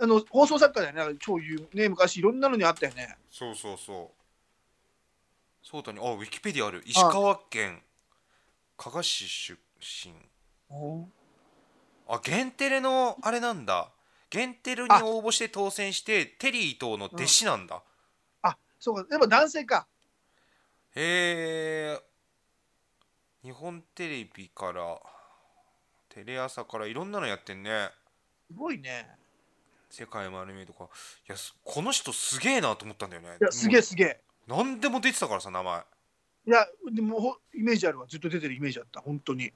[0.00, 1.16] あの、放送作家だよね。
[1.20, 3.16] 超有名、ね、昔いろんなのにあったよね。
[3.30, 5.66] そうそうそう。
[5.66, 6.82] ソータにあウィキペディアある。
[6.84, 7.80] 石川県
[8.76, 10.12] 加賀市出身。
[12.06, 13.93] あゲンテレのあれなんだ
[14.34, 17.80] ゲンテレに応募して当選してテリー等の弟子なんだ、
[18.42, 19.86] あ、そうか、でも男性か。
[20.96, 22.00] へえ
[23.44, 24.98] 日本テレビから
[26.08, 27.90] テレ朝からいろんなのやってんね
[28.48, 29.08] すごいね。
[29.88, 30.88] 世界丸見えとかい
[31.28, 34.20] やすこの人すげえなと思ったんだよねいや、すげえすげえ。
[34.48, 35.78] 何でも出てたからさ名前
[36.46, 38.06] いや、でも、ほイメージあるわ。
[38.08, 39.00] ずっと出てるイメージあった。
[39.00, 39.52] 本当に。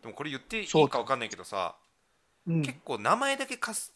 [0.00, 1.74] でもこれ言っていいか分かんないけどさ
[2.46, 2.62] うん。
[2.62, 3.95] 結構名前だけ貸す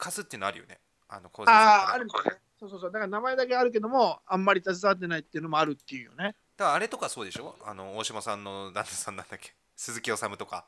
[0.00, 2.10] 貸すっていうのあるよねあの個ああ、作家あるね。
[2.58, 2.92] そうそうそう。
[2.92, 6.34] だから名前だけあるけども、あんまり携わってないっていうのもあるっていうよね。
[6.56, 7.56] だからあれとかそうでしょ？
[7.64, 9.54] あの大島さんの旦那さんなんだっけ？
[9.76, 10.66] 鈴木治とか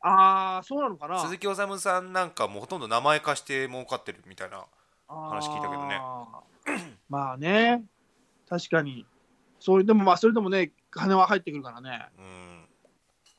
[0.00, 1.18] ああ、そうなのかな。
[1.20, 4.64] 鈴木治さんなんかもうほとんど名前貸して儲かってるみたいな
[5.08, 7.84] 話聞いたけどねあー まあね、
[8.48, 9.04] 確かに。
[9.60, 12.08] それでもまあ、それでもね、金は入ってくるからね。
[12.18, 12.68] うん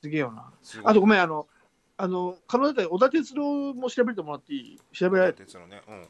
[0.02, 0.52] すげえよな。
[0.84, 1.48] あとごめん、あの、
[2.04, 4.78] あの、可能だったら小田哲郎も調べてもらっていい？
[4.92, 5.46] 調べられて。
[5.46, 6.06] 鉄のねうん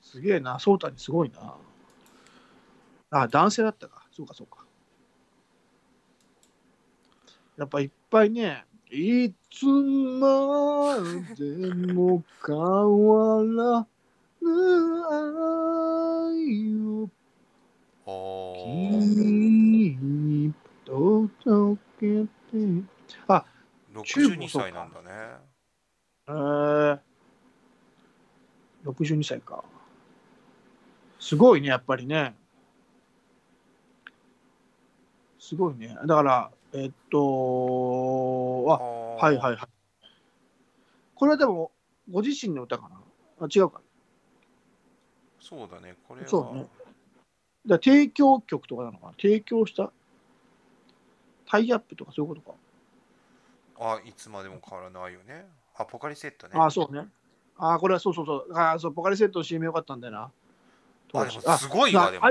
[0.00, 1.54] すげえな、ソータにすごいな。
[3.10, 4.06] あ、男性だったか。
[4.10, 4.64] そうか、そうか。
[7.58, 10.96] やっぱいっぱいね、いつま
[11.36, 13.86] でも変わら
[14.40, 14.48] ぬ
[16.30, 17.10] 愛を
[18.06, 20.54] あー君に
[20.86, 21.28] 届
[22.02, 22.84] けて。
[23.28, 23.44] あ、
[23.94, 25.08] 62歳なんだね
[26.28, 26.98] えー、
[28.84, 29.64] 62歳か。
[31.20, 32.34] すごいね、やっぱりね。
[35.38, 35.96] すごいね。
[36.06, 37.20] だから、えっと、あ、
[38.78, 39.68] ははいはいはい。
[41.14, 41.70] これはでも、
[42.10, 43.00] ご自身の歌かな？
[43.40, 43.80] あ違うか。
[45.40, 46.66] そうだねこれはそうね。
[47.66, 49.12] だ提供曲とかなのかな？
[49.12, 49.92] 提供した？
[51.52, 52.56] タイアップとかそういうことか。
[53.78, 55.44] あいつまでも変わらないよね。
[55.76, 56.54] あポカリセットね。
[56.56, 57.06] ああ、そうね。
[57.58, 58.54] ああ、これはそうそうそう。
[58.54, 60.30] ああ、そう、ポカリセットの CM よかったんだよな。
[61.12, 62.24] あでもすごいわでも。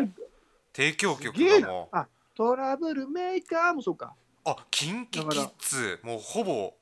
[0.74, 4.16] 提供曲がもうあ、トラブルメーカーもそうか。
[4.44, 6.00] あキンキキッズ。
[6.02, 6.74] もうほぼ。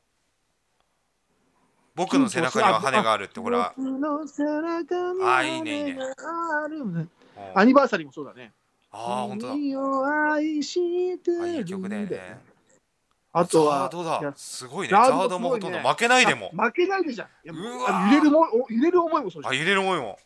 [1.94, 3.74] 僕の背中には羽があるってほら。
[3.76, 6.00] あいいねいいね。
[7.54, 8.54] アニバーサリーもそうだね。
[8.92, 12.40] あー本当だ君を愛してるあいい曲だよね
[13.32, 13.92] あとは、
[14.36, 17.28] すごいねザザードもほとんど負けないでもあ負けないでじゃん。
[17.46, 17.54] 揺
[18.12, 19.54] れるもお揺れる思いもそうじゃん。
[19.54, 20.18] あ揺れる思いも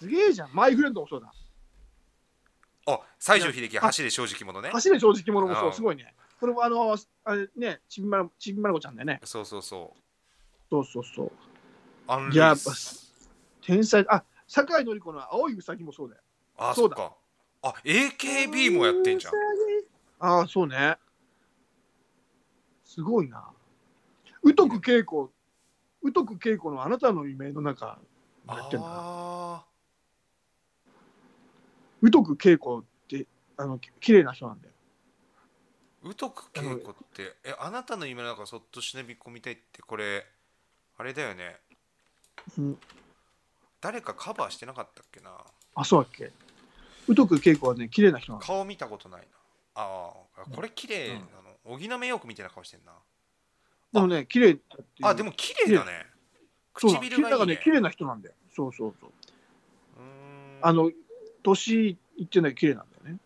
[0.00, 0.50] すげえじゃん。
[0.54, 1.30] マイフレンドもそうだ。
[2.86, 6.14] あ西城秀樹走れ正直者ね走れ正直者もそうう、んすごいね。
[6.40, 9.20] これもあの、あれね、ちびまるちびまる子ちゃんだよね。
[9.22, 9.96] そうそうそう
[10.70, 11.32] そうそうそう。
[12.06, 12.72] アンルいややっぱ
[13.60, 16.22] 天才、あ、酒井のり子の青いウサギもそうだよ。
[16.56, 17.12] あそうっか
[17.62, 19.34] あ AKB もやってんじゃん
[20.20, 20.96] ああ、そうね。
[22.84, 23.50] すごいな。
[24.42, 25.30] 宇徳恵子、
[26.02, 27.98] 宇徳恵子のあなたの夢の中、
[28.48, 28.92] やってんだな。
[28.94, 29.64] あ
[32.02, 34.74] 宇徳恵子って、あの、き綺麗な人なんだよ。
[36.04, 40.24] ー宇徳恵子ってえあなたの夢の中そっと忍び込みたいってこれ
[40.96, 41.56] あれだよね
[42.56, 42.78] うん、
[43.82, 45.30] 誰かカバーしてなかったっけな
[45.74, 46.32] あ、そうだっけ。
[47.10, 48.52] 宇徳恵子はね、綺麗な人なんだよ。
[48.54, 49.26] 顔見たことないな。
[49.74, 51.24] ああこれ綺麗なの。
[51.64, 52.92] 荻野目洋子みたいな顔してんな。
[53.92, 54.58] でもね、綺麗
[55.02, 56.06] あでも綺麗だね。
[56.72, 57.60] 唇がいいね。
[57.62, 58.34] 綺麗な人なんだよ。
[58.54, 59.10] そうそうそう。
[59.10, 59.12] う
[60.62, 60.92] あの、
[61.42, 63.18] 年いってない綺麗なんだよね。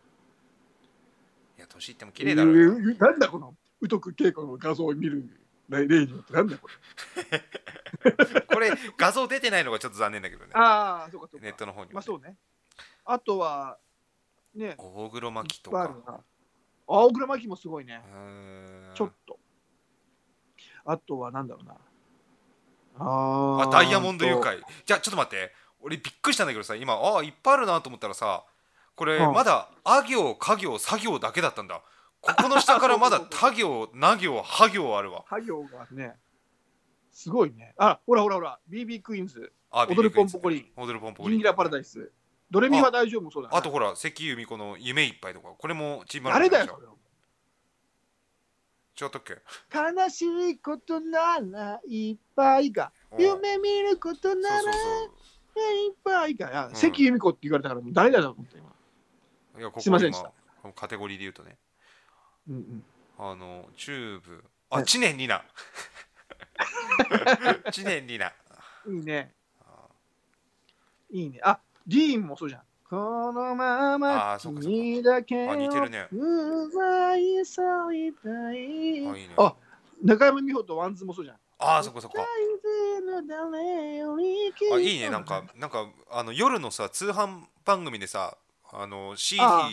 [1.59, 5.29] いや年いっても綺麗だろうなんだこの宇徳恵子の画像を見る
[5.69, 8.41] 例例によってなんだこれ。
[8.55, 10.53] これ画像出てないのがちょっと残念だけどね。
[10.55, 11.45] ああ、そうかそうか。
[11.45, 12.37] ネットの方にまあそうね。
[13.05, 13.79] あとは、
[14.55, 15.83] ね、大黒摩季とか。
[15.83, 16.21] いっぱいあるな。
[16.87, 18.01] 青黒巻もすごいね。
[18.95, 19.39] ちょっと。
[20.85, 21.77] あとはなんだろうな。
[22.99, 23.69] あー。
[23.69, 24.61] あダイヤモンド誘拐。
[24.85, 25.53] じゃあちょっと待って。
[25.81, 28.45] 俺びっくりしたんだけどさ今あいっぱいあるなと思ったらさ
[28.97, 29.33] これうん。
[29.33, 31.83] まだあ行家業作業だけだったんだ。
[32.21, 35.25] ここの下からまだ 他行な行は行あるわ。
[35.29, 36.17] 作業がね、
[37.11, 37.75] すごいね。
[37.77, 41.37] あ、ほらほらほら、BB クイーンズ、あ踊るポンポコリン、踊るポンポコリン。
[41.37, 42.11] ギンギラパラダイス、
[42.51, 43.57] ドレミは大丈夫もそうだね。
[43.57, 46.67] あとほら関由美子の夢いっぱいとかこれもチームあれだよ。
[46.67, 46.95] でしょ
[48.97, 49.43] 違ったっけ？
[49.75, 52.93] 悲しいことならいっぱいが。
[53.11, 53.23] うん。
[53.23, 54.69] 夢見ることならいっ
[56.05, 56.69] ぱいが。
[56.69, 56.75] うん。
[56.77, 58.73] 関由美子って言われたからもう誰だと思った今。
[59.59, 60.29] いやここすいませんでした。
[60.29, 60.33] 今
[60.63, 61.59] このカテゴリーで言うとね。
[62.49, 62.85] うんうん。
[63.19, 64.45] あの TUBE。
[64.71, 64.85] あはい。
[64.85, 65.45] 知念里奈。
[67.73, 68.33] 知念里奈。
[68.87, 69.35] いいね。
[69.61, 69.89] あ。
[71.11, 71.41] いいね。
[71.43, 72.63] あ DEEN もそうじゃん。
[72.89, 75.53] このまま君だけを
[76.13, 77.63] 奪い去
[77.93, 78.33] りたい。
[78.33, 79.35] あいいね。
[79.37, 79.55] あ
[80.03, 81.37] 中山美穂と WANDS もそうじゃん。
[81.59, 82.15] あそこそこ
[84.73, 88.37] あいいねなんかなんかあの夜のさ通販番組でさ
[88.73, 89.71] あの CD あ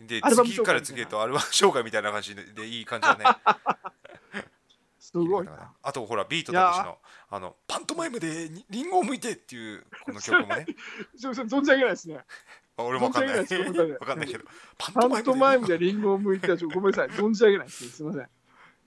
[0.00, 3.24] で次から次へとアルバム紹介みたいな感じででいい感じだね
[5.12, 5.48] すごい
[5.82, 6.98] あとほらビートたけしの
[7.30, 10.66] あのパントマイムでにリンゴを剥いてっていうこの曲もね。
[11.20, 12.24] 存じ上げないですね。
[12.78, 13.36] あ俺もわかんない。
[13.40, 13.98] 存じ上げないです。
[14.00, 14.44] わかんないけど。
[14.78, 17.08] パパントマイムででリンゴを剥いてちょごめんなさい。
[17.08, 17.84] 存じ上げないです。
[17.84, 18.28] ねすいません。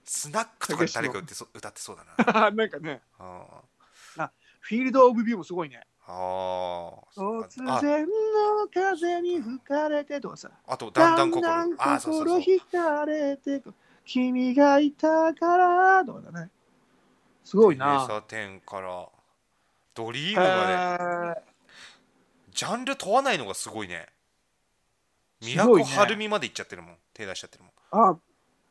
[0.04, 2.50] スナックとかで誰か歌ってそ歌ってそうだな。
[2.50, 3.02] なんかね。
[3.18, 3.62] あ
[4.60, 5.86] フィールド・オブ・ビューもすごいね。
[6.08, 7.04] ーあ。
[7.16, 10.50] 突然の風に吹かれてとかさ。
[10.66, 11.42] あとだんだん心。
[11.42, 12.40] だんだんあーそうそうそう。
[12.42, 13.62] 心惹かれて
[14.06, 16.04] 君がいたから。
[16.04, 16.50] とかだね。
[17.44, 18.06] すごいな。
[18.06, 19.08] テレサ10から。
[19.94, 21.40] ドリームまで。
[21.40, 21.42] へ
[22.52, 24.06] ジャンル問わないのがすごいね。
[25.40, 26.96] 都はるみまで行っちゃってるもん。
[27.12, 27.72] 手出しちゃってるもん。
[28.12, 28.18] ーあ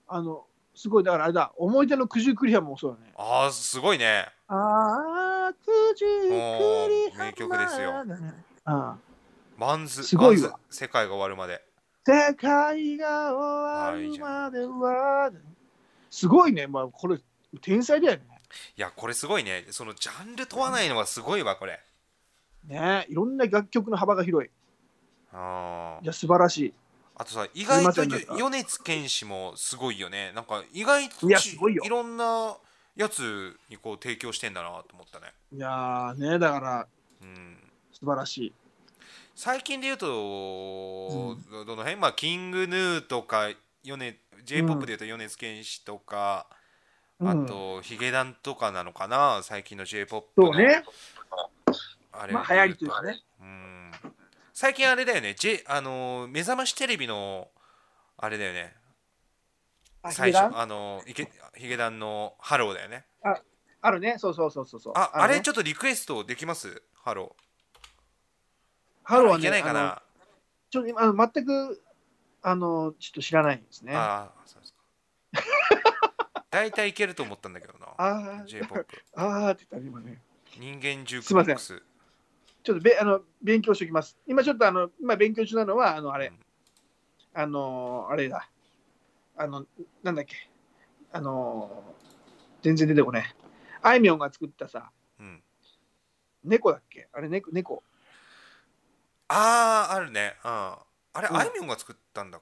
[0.07, 1.51] あのすごいだからあれだ。
[1.57, 3.13] 思い出の九十九里浜もそうだね。
[3.17, 4.27] ああすごいね。
[4.47, 7.93] ああ九十九里浜名曲ですよ。
[8.65, 8.97] ああ
[9.57, 10.51] マンズすごいわ。
[10.51, 11.61] マンズ世界が終わるまで
[12.07, 15.31] 世界が終わるまでは。
[16.11, 16.67] すごいね。
[16.67, 17.17] まあこれ
[17.61, 18.23] 天才だよね。
[18.77, 19.65] いやこれすごいね。
[19.71, 21.81] そのジャンル問わないのがすごいわこれ。
[22.67, 24.51] ねいろんな楽曲の幅が広い。
[25.33, 26.03] あー。
[26.03, 26.73] いや素晴らしい。
[27.15, 28.03] あとさ意外と
[28.37, 30.31] 米津玄師もすごいよね。
[30.35, 31.83] なんか意外といやすごいよ。
[31.83, 32.55] いろんな
[32.95, 35.33] やつにこう提供してんだなと思ったね。
[35.51, 36.87] いやーねだから
[37.23, 37.57] うん。
[37.91, 38.53] 素晴らしい
[39.35, 41.97] 最近で言うと、どどの辺？
[41.97, 43.49] まあキングヌーとか
[43.83, 46.47] 米 J−POP で言うと米津玄師とか、
[47.19, 47.27] うん。
[47.27, 49.41] あとヒゲダンとかなのかな？
[49.43, 50.53] 最近の J−POP の。
[50.53, 50.83] そうね。
[52.13, 52.33] あれ。
[52.33, 53.21] まあ流行りというかね。
[53.41, 53.91] うん。
[54.53, 57.49] 最近あれだよね、J、あの目覚ましテレビの
[58.17, 58.73] あれだよね。
[60.11, 63.03] 最初あのヒゲヒゲダンのハローだよね。
[63.81, 64.15] あるね。
[64.17, 64.93] そうそうそうそうそう。
[64.95, 66.81] ああれちょっとリクエストできます？
[66.93, 70.01] Hello Hello はいねけないかな。
[70.69, 71.81] ちょっと今全く
[72.41, 73.95] あのちょっと知らないですね。
[73.95, 74.81] あああそうですか。
[76.49, 78.85] 大体いけると思ったんだけどなあー J−POP
[79.15, 80.21] あーって言ったね今ね。
[80.57, 81.55] 人間ジューすいません。
[81.55, 81.83] クボックス
[82.63, 84.17] ちょっとべあの勉強しておきます。
[84.25, 86.39] 今ちょっとあの今勉強中なのはあのあれ、うん。
[87.33, 88.49] あのあれだ。
[89.37, 89.65] あの
[90.01, 90.49] なんだっけ。
[91.11, 91.93] あの
[92.61, 93.45] 全然出てこねえ
[93.83, 94.91] あいみょんが作ったさ。
[95.19, 95.43] うん。
[96.43, 97.07] 猫だっけ？
[97.13, 97.83] あれ猫猫
[99.27, 100.35] あああるね。
[100.43, 100.51] うん。
[100.51, 100.85] あ
[101.21, 101.33] れ、う。
[101.33, 102.39] んあいみょんが作ったんだ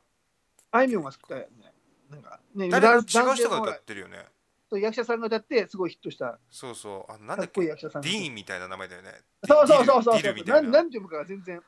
[0.71, 1.73] あいみょんが作ったよね。
[2.09, 4.25] なんかね誰か違う男性の人が歌ってるよね。
[4.69, 6.39] そう役者さんが歌ってすごいヒットした。
[6.49, 7.11] そうそう。
[7.11, 9.11] あなんかっこいいだっけ役者さんディーンみたいな名前だよね。
[9.47, 10.21] そうそうそうそう。
[10.21, 10.59] ディルディルみたな。
[10.59, 11.63] いんななんて読むかが全然も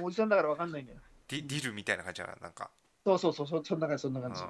[0.00, 0.98] うおじさんだからわかんないんだよ。
[1.28, 2.70] ディディルみたいな感じだななんか、
[3.04, 4.26] そうそうそうそそんな感じそんなうん。
[4.26, 4.42] 感じ、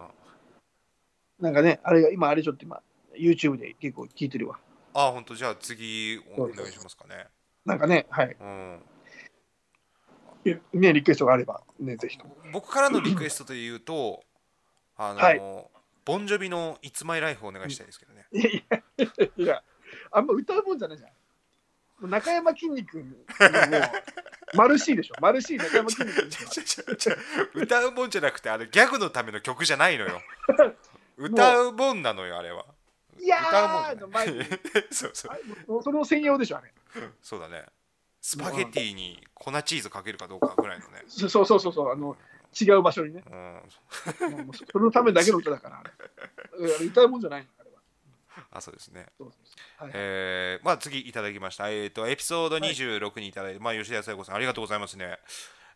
[1.43, 2.83] なんかねあれが今あれちょっと今
[3.17, 4.59] YouTube で結構聞いてるわ。
[4.95, 5.35] あ本当？
[5.35, 7.27] じゃあ次お願いしますかね。
[7.65, 8.37] なんかねはい。
[8.41, 8.83] うん
[10.73, 12.19] ねリクエストがあればねぜひ
[12.53, 14.23] 僕からのリクエストで言うと
[14.97, 15.41] あの、はい。
[16.05, 18.63] ボンジョビの「It's My Life」をお願いしたいですけどね、い
[18.99, 19.63] やいや
[20.11, 22.11] あんま歌うもんじゃないじゃん。
[22.11, 25.15] 中山きんに君もうマルシーでしょ。
[25.21, 30.21] マルシー中山きんに君歌うもんじゃなくてあれギャグのための曲じゃないのよ。
[31.17, 32.67] 歌うもんなのよあれは。
[33.19, 34.49] いや歌うもんじゃない。
[34.93, 35.29] そうそ
[35.69, 35.83] う。
[35.83, 36.73] その専用でしょあれ。
[37.23, 37.65] そうだね
[38.27, 42.17] スパゲティに粉チーズかけるかどうかぐらいのね、そそうそうそうそうあの
[42.59, 43.23] 違う場所にね。
[43.31, 43.61] うん、
[44.55, 45.83] そそのためだけの歌だから
[46.81, 47.49] 歌うもんじゃないの
[48.51, 49.09] あそうですね。
[49.19, 49.85] そうそうそう。
[49.85, 49.93] はい。
[49.95, 51.69] えー、まあ次いただきました。
[51.69, 55.19] えっ、とエピソード26にいただいて、まあ吉田紗友子さんありがとうございますね。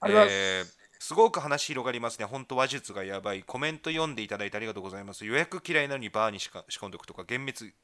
[0.01, 2.25] ありがとうございえーすごく話広がりますね。
[2.25, 3.45] 本当話術がやばい。
[3.45, 5.25] コメント読んでいただいてありがとうございます。
[5.25, 7.75] 予約嫌いなのにバーにしか仕込んでおくとか、幻滅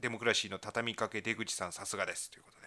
[0.00, 2.30] デモクラシーの畳みかけ出口さんさすがです。
[2.30, 2.66] ということで、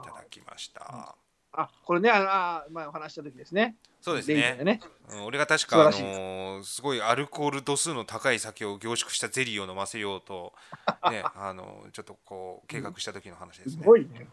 [0.00, 1.16] いただきました。
[1.54, 3.76] あこれねあのあ前お話しした時ですね。
[4.00, 4.58] そうですね。
[4.64, 4.80] ね。
[5.10, 10.54] うん俺が確か、あのーすごいアルコール度数の高い酒を凝縮したゼリーを飲ませようと、
[11.10, 13.84] ね、あのちょっとこう計画した時の話ですすね。
[13.84, 14.26] ごいね。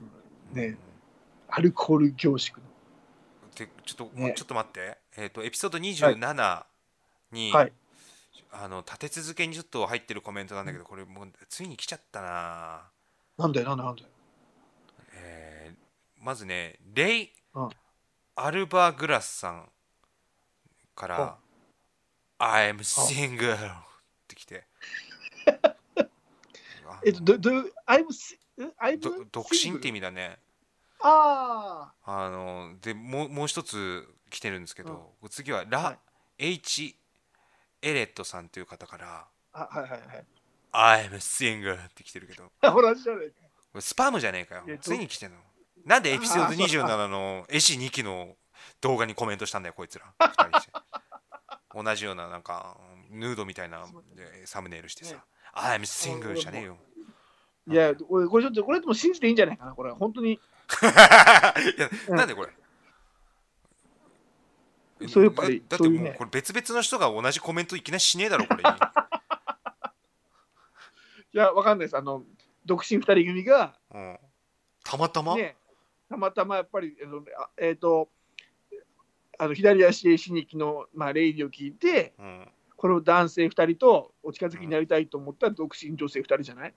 [0.54, 0.62] うん。
[0.62, 0.78] ね。
[1.50, 2.64] アルコール凝縮の。
[3.56, 4.34] でちょっと、ね。
[4.36, 6.66] ちょっと待って、えっ、とエピソード27
[7.32, 7.74] に、はい。
[8.52, 12.90] あの立て続けにちょっと入ってるコメントなんだけど、これもうついに来ちゃったな。
[13.38, 14.19] なんだよなんだよなんだよえー
[16.30, 17.70] まずねレイ、うん。
[18.36, 19.70] アルバグラスさん
[20.94, 21.38] から
[22.38, 23.84] 「I'm single」っ
[24.28, 24.68] てきて。
[26.86, 27.50] あ えっとどど
[27.88, 28.06] I'm
[28.80, 30.38] I'm ど独身って意味だね。
[31.00, 36.00] ああのでもうもう一つ来てるんですけど、次はラ、はい。
[36.38, 36.96] H
[37.82, 42.52] エレットさんという方からああはいはいはい「I'm single」って来てるけど。
[42.62, 43.82] あほらじゃないか。
[43.82, 44.78] スパムじゃねえかよ。
[44.80, 45.49] ついに来てんの
[45.90, 48.36] なんでエピソードあそう27の絵師2期の
[48.80, 50.06] 動画にコメントしたんだよこいつら。
[50.20, 50.72] 二人して
[51.74, 52.78] 同じようななんか
[53.10, 55.16] ヌードみたいなでサムネイルしてさ。
[55.16, 55.22] ね
[55.58, 56.78] 「I'm single」じゃねえよ。
[57.68, 59.92] いや俺これちょっとこれでも信じていいんじゃないかなこれ。
[59.92, 60.34] 本当に。
[60.40, 60.40] い
[61.82, 62.18] やうん。
[62.18, 62.54] なんでこれ？
[65.08, 66.10] そうやっぱりだだってそういうね。
[66.10, 68.62] もうこれ別々の人が同じコメントいきなりしねえだろこれ。
[68.64, 68.70] に
[71.34, 71.98] いやわかんないです。
[71.98, 72.24] あの
[72.64, 74.20] 独身二人組がうん。
[74.84, 75.58] たまたま、ね
[76.10, 76.96] たまたまやっぱり
[77.58, 78.10] えっ、と
[79.38, 86.74] あの左足死にきの、まあ、レイディを聞いてうん、この男性2人とお近づきになりたいと思った独身女性2人じゃない、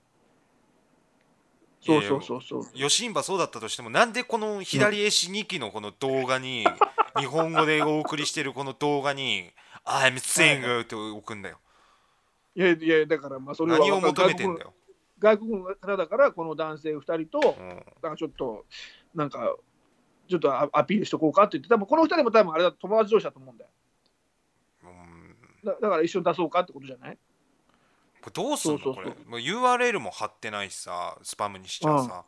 [1.81, 2.63] そうそうそうそう。
[2.75, 6.65] ヨシンバそうだったとしてもなんでこの左足2期のこの動画に
[7.19, 9.51] 日本語でお送りしてるこの動画に
[9.85, 11.59] 「I'm single」って置くんだよ。
[12.55, 14.75] いやいやだからまあそれは何を求めてんだよ、
[15.19, 18.67] 外国の方だからこの男性2人とうん、なんかちょっと
[19.15, 19.57] なんか
[20.29, 23.71] ちょっとアアピールしとこうかって言って多分この2人も多分あれだ友達同士だと思うんだよ。
[24.85, 25.37] うん。
[25.65, 27.19] だだから一緒に出そうかってことじゃない？
[28.23, 28.79] これどうすんの？
[28.79, 29.13] そうそうそう。
[29.13, 29.25] これ。
[29.27, 32.25] もう URL も貼ってないしさスパムにしちゃうさ、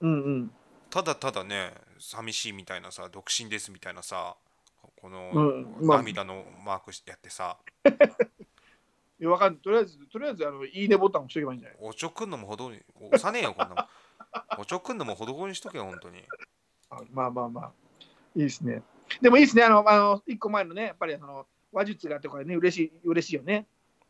[0.00, 0.50] うんうん。
[0.90, 4.36] ただただね寂しいみたいなさ独身ですみたいなさ
[5.00, 5.86] このうん。
[5.86, 5.98] まあ。
[5.98, 7.56] 涙のマークやってさ、
[9.20, 9.62] いやわかんない。
[9.62, 11.78] とりあえずとりあえずあのいいねボタン押しとけばいいんじゃない？
[11.80, 13.86] おちょくんのもほどに押さねえよこんなもん
[14.58, 16.22] おちょくんのもほどほどにしとけよ本当に。
[16.90, 17.72] あまあまあまあ。
[18.34, 18.82] いいですね。
[19.20, 19.64] でもいいですね。
[19.64, 23.66] あのあの一個前のねやっぱりあの話術がとかね嬉しい嬉しいよね。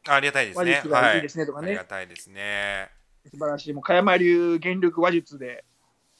[0.06, 1.18] ありがたいです話ね術がい。
[1.18, 2.90] いですねとかね、ありがたいですね。
[3.30, 3.72] 素晴らしい。
[3.72, 5.64] もう加山流原力話術で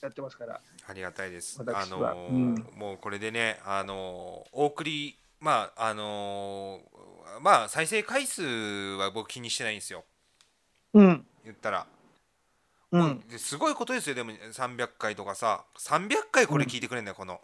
[0.00, 0.61] やってますから。
[0.86, 1.61] ありがたいです。
[1.61, 2.55] あのーうん。
[2.76, 10.05] もうこれでね、あのーお送り、まあ、あのーまあ、再生回数は僕気にしてないんですよ。
[10.94, 11.26] うん。
[11.44, 11.86] 言ったら。
[12.93, 13.38] もうん。
[13.38, 17.40] すごいことですよ、でも300回とかさ、300回これ聞いてくれんだよ、この。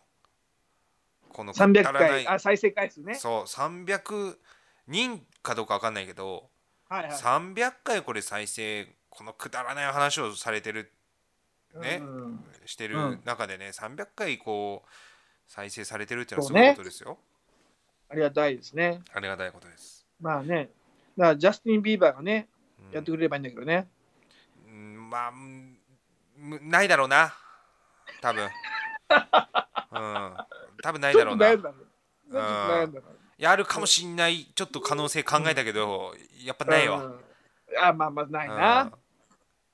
[1.30, 2.24] この300くだらない。
[2.24, 3.14] 回あ再生回数ね。
[3.14, 4.36] そう、300
[4.86, 6.50] 人かどうかわかんないけど、
[6.88, 7.12] はいはい。
[7.12, 10.92] 300回これ再生、このくだらない話をされてる
[11.74, 13.22] ねうんしてるうん。
[13.24, 14.88] 中でね、300回こう
[15.46, 17.18] 再生されてるっていうのはすごいことですよ。
[18.10, 19.00] ありがたいですね。
[19.12, 20.06] ありがたいことです。
[20.20, 20.70] まあね。
[21.16, 22.48] だからジャスティン・ビーバーがね
[22.88, 22.94] うん。
[22.94, 23.97] やってくれればいいんだけどね、うん
[25.08, 25.32] まあ
[26.62, 27.34] ないだろうな。
[28.20, 28.44] 多分。
[28.44, 28.50] うん。
[30.82, 31.46] 多分ないだろうな。
[33.38, 34.46] やるかもしんない。
[34.54, 37.04] ちょっと可能性考えたけど、やっぱないわ。
[37.04, 37.20] うん
[37.80, 38.92] あまあまあないうんな、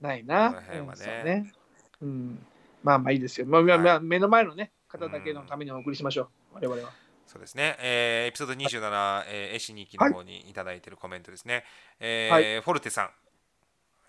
[0.01, 0.49] ないな。
[0.49, 1.53] この辺はねうんそうね
[2.03, 2.47] うん、
[2.83, 3.47] まあまあいいですよ。
[3.47, 6.55] まあまあまあ目の前のね、方だけのためにお送りしましょう。
[6.55, 6.93] 我々は。
[7.27, 7.77] そうですね。
[7.81, 11.65] えーエピソード27、えー、絵師2期の方にいただいているコメントですね。
[12.01, 13.15] えーはいフォルテさん、はい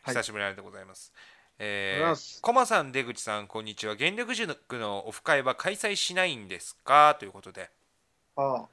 [0.06, 1.12] 久しぶりありがとうございます。
[1.58, 3.96] えありがとうございますコマさん、出口さん、こんにちは。
[3.98, 7.16] 原力塾のオフ会は開催しないんですか？
[7.20, 7.70] ということで。
[8.36, 8.66] ああ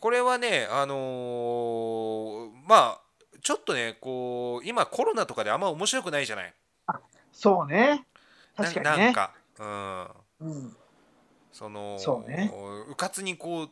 [0.00, 3.00] これはね、あのーまあ、
[3.42, 6.54] ちょっとね、こう、今コロナとかであんま面白くないじゃない？
[7.32, 8.06] そうね。
[8.56, 8.90] 確かにね。
[8.90, 9.32] ななんか、
[10.40, 10.48] うん。
[10.48, 10.76] うん、
[11.52, 12.50] そのそうね
[12.88, 13.70] うかつにこう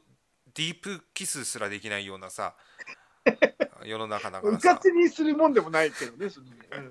[0.54, 2.54] ディープキスすらできないようなさ
[3.88, 4.74] 世の中だかうらさ。
[4.74, 6.52] かつにするもんでもないけどね、そのね。
[6.72, 6.90] うん。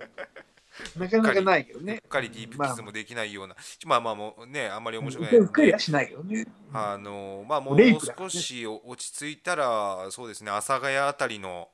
[0.95, 1.95] なかなかないけどね。
[2.03, 6.45] うっかりディープキスもできないような、まあまあもうねあんまり面白くうないっかりはしないけどね。
[6.73, 11.69] あのまあもうレイプだから少ねし落ち着いたらそうですね阿佐ヶ谷あたりの、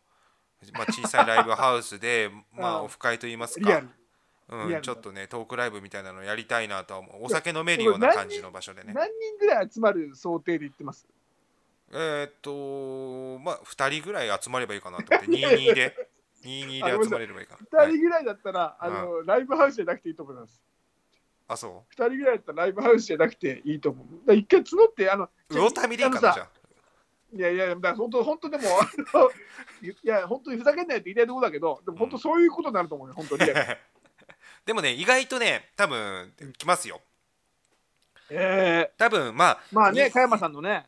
[0.73, 2.85] まあ、小さいライブハウスで まあうん。
[2.85, 3.67] オフ会といいますか。
[3.67, 3.89] リアル。
[4.49, 4.81] うん、リアルだ。
[4.81, 7.23] ちょっとねトークライブみたいなのやりたいなとは思う。
[7.25, 8.93] お酒飲めるような感じの場所でね。
[8.93, 11.05] 何人ぐらい集まる想定で言ってます？
[11.95, 15.27] えーっとまあ2人ぐらい集まればいいかなと思って。
[15.31, 16.09] 22で。
[16.43, 17.93] 22で集まれればいいかな、2はい。
[17.93, 20.61] 人ぐらいだったら、あのライブハウスじゃなくていいと思います。
[21.47, 24.27] あそ2人ぐらいだったらライブハウスじゃなくていいと思う。
[24.27, 26.49] だ一回募って、あの、う魚民でいいかなじゃあ。
[27.35, 33.45] いやいや、だ本当、本当でも、いや、本当にふざけんないって言いたいところだけど、でも本当そういうことになると思うよ、本当に。
[34.65, 37.01] でもね意外とね多分来ますよ。
[38.29, 40.85] え多分まあー、まあね、に加山さんのね、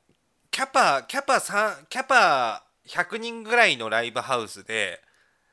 [0.56, 5.02] キャパキャパ3キャパ100人ぐらいのライブハウスで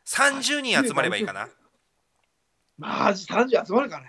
[0.06, 1.48] 30人集まればいいかな
[2.78, 4.06] マジ30集まるかね。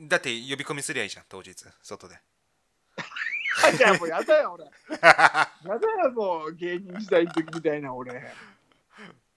[0.00, 2.16] だって呼び込みすりゃいいじゃん当日外で
[3.78, 4.64] いや、もうやだよ、俺。
[4.90, 8.22] やだよ、もう芸人時代の時みたいな、俺。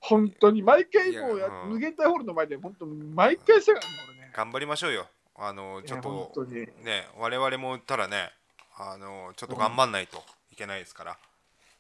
[0.02, 4.32] 本当に、毎回もうやうん無限大ホールの前で、本当、毎回したからね、俺ね。
[4.34, 6.46] 頑張りましょうよあのちょっと。
[6.82, 8.34] ね我々もたらね
[8.76, 10.22] あのちょっと頑張んないと
[10.54, 11.18] いけないですから、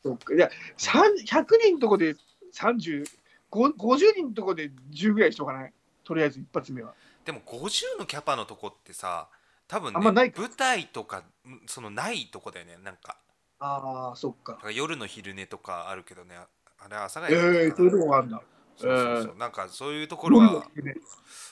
[0.03, 2.15] そっかいや、さん100人のとこで
[2.53, 3.05] 30、
[3.49, 5.73] ご50人のとこで10ぐらいしとかない？
[6.03, 6.93] とりあえず一発目は。
[7.23, 9.29] でも50のキャパのとこってさ
[9.67, 11.23] 多分ねあんまないか舞台とかん
[11.67, 13.15] そのないとこだよねなんか
[13.59, 14.59] ああ、そっか。
[14.73, 18.41] 夜の昼寝とかあるけどねあれ朝がええー、そういうとこがあるんだ。
[18.77, 19.35] そうそうそう。
[19.37, 20.67] なんかそういうところは、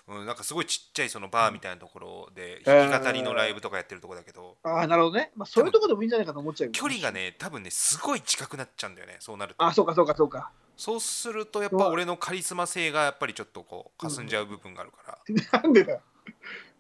[0.08, 5.32] うん、なんかすごいちっちゃいそのバーみたいなところで弾き語りのライブとかやってるとこだけど、ああ、なるほどね。
[5.36, 7.12] まあ、そういうとこでもいいんじゃないかと思っちゃう距離が。
[7.12, 9.18] ね多分ねすごい近くなっちゃうんだよね。
[9.20, 9.64] そうなると。
[9.64, 10.52] あ、そうか、そうか、そうか。
[10.78, 15.20] そうするとやっぱ俺のカリスマ性がやっぱりちょっとこう霞んじゃう部分があるか
[15.52, 16.02] ら、 なんでだよ。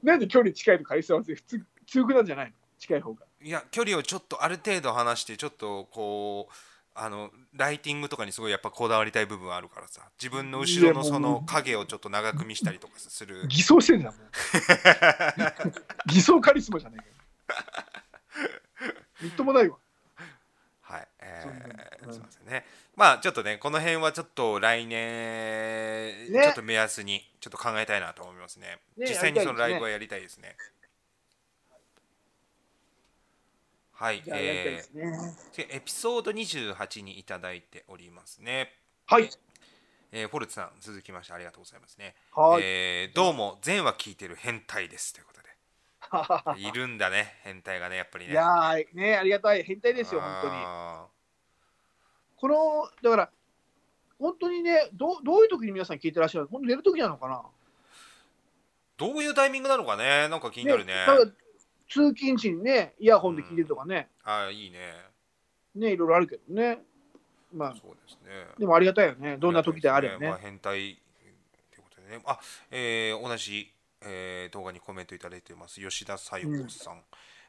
[0.01, 2.53] なんで距離近いとカリスマ性普通強くなんじゃないの？
[2.79, 3.25] 近い方が。
[3.43, 6.53] いや距離をちょっとある程度離してちょっとこう
[6.93, 10.01] あのライティングとかにすごいやっぱこだわりたい部分はあるからさ。
[10.19, 13.45] 自分の後ろのその影をちょっと長く見したりとかする。
[13.49, 14.31] 偽装してんじゃん、もう。
[16.11, 17.11] 偽装カリスマじゃないかよ。
[19.21, 19.77] みっともないわ。
[20.81, 22.65] はい、えーすみませんね。
[22.95, 26.43] まあちょっとねこの辺はちょっと来年、ね。
[26.43, 28.79] ちょっと目安にちょっと考えたいなと思いますね。
[28.97, 29.07] ね。
[29.07, 30.57] 実際にそのライブはやりたいですね
[34.01, 34.83] はい、え。
[34.95, 38.73] ーでエピソード28にいただいておりますね
[39.05, 39.29] はい。
[40.11, 42.63] えーフォルツさん続きましてありがとうございますね、はい。
[42.63, 45.41] えーどうも全話聞いてる変態ですということ
[46.55, 49.61] で いるんだね変態がねやっぱりねいやー、ね、ありがたい。
[49.61, 50.53] 変態ですよ、本当に。
[50.55, 51.05] あ
[52.37, 53.29] この、だから、
[54.17, 57.35] 本当にね、どうどういう時に皆さん聞いてらっしゃる本当寝る時なのかな？
[57.35, 57.43] ー
[58.97, 61.33] どういうタイミングなのかねなんか気になるねなんか
[61.91, 64.79] 通勤時にね、イヤホンで聞いてるとかね、あーいいね。
[65.75, 66.79] ね、いろいろあるけどね。
[67.53, 68.45] まあ、そうですね。
[68.57, 69.35] でもありがたいよね。
[69.37, 70.29] どんな時であればね。
[70.29, 72.23] まあ、変態ということでね。
[72.25, 72.39] あ、
[72.71, 73.71] えー同じ、
[74.01, 75.81] えー動画にコメントいただいてます。
[75.81, 77.01] 吉田小夜子さん、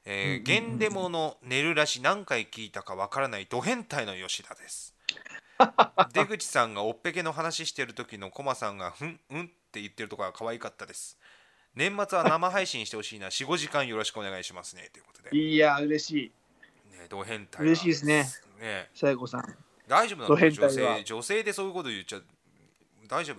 [0.05, 3.47] えーうんゲンデモの寝るらし何回聞いたかわからない。
[3.49, 4.97] ド変態の吉田です。
[6.13, 11.19] 出口さんがおっぺけの話してる時のコマさんがふんうんって言ってるところが可愛かったです
[11.75, 13.29] 年末は生配信してほしいな。
[13.29, 14.91] 45時間よろしくお願いしますね。
[14.93, 16.33] ということで、いや、嬉しい。
[16.99, 18.25] ね、ド変態が嬉しいですね。
[18.61, 18.91] ね。
[18.95, 19.57] さやこさん。
[19.89, 20.29] 大丈夫なの？
[20.29, 22.21] ド変態女は性女性でそういうこと言っちゃ
[23.09, 23.35] 大丈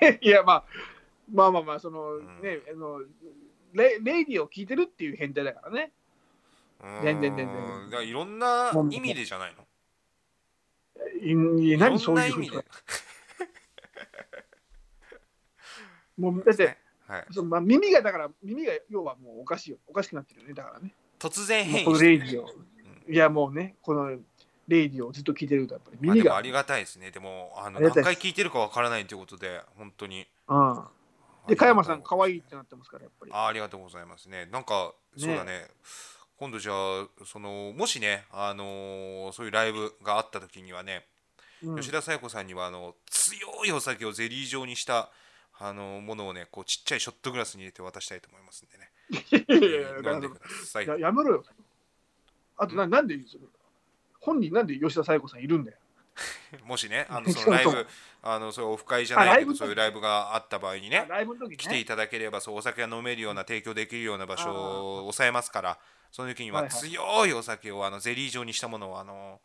[0.00, 0.08] 夫？
[0.20, 0.64] いや、まあ、
[1.32, 2.40] まあまあまあ、その、ん。
[2.42, 3.00] ね、あの、
[3.74, 5.92] レレイディを聞いてるっていう変態だからね。
[7.02, 7.48] 全然全
[7.90, 9.66] 然いろんな意味でじゃないの？
[11.22, 12.64] い何そういう意味で。
[16.18, 19.78] もうだって、はい、そのまあ、耳がだから、耳が要はもうおかしいよ。
[19.86, 20.54] おかしくなってるよね。
[20.54, 20.94] だからね。
[21.18, 22.48] 突然変異して Lady を。
[23.08, 24.08] いや、もうね、この
[24.68, 26.30] Lady をずっと聞いてると、やっぱり耳が。
[26.30, 30.84] まあありがたいですねでもあの何回聞いてるかわからないということで本当にうん。
[31.46, 33.32] で、加山さん、可愛いってなってますから、やっぱり。
[33.32, 35.66] あありがとうございますねなんかそうだね
[36.36, 41.06] 今度じゃあそのもしねあのーそういうライブがあった時にはね、
[41.62, 45.10] うん吉田紗友子さんにはあの強いお酒をゼリー状にした
[45.66, 51.44] あのものをねこうちっちゃいショットグラスに入れて渡したいと思いますんでねいやいやいやだから飲んでくださいややめろよ。
[52.56, 53.18] あとな、なんで、
[54.20, 55.78] 本人なんで吉田紗友子さんいるんだよ。
[56.64, 57.86] もしね、あの そのライブ、
[58.22, 61.56] あのそうオフ会じゃないけど、そういうライブがあった場合にねあ、ライブの時ね。
[61.56, 65.78] 来ていただければ、そうお酒が飲めるような、提供できるような場所を抑えますから、
[66.12, 69.40] その時には強いお酒をあのゼリー状にしたものをあの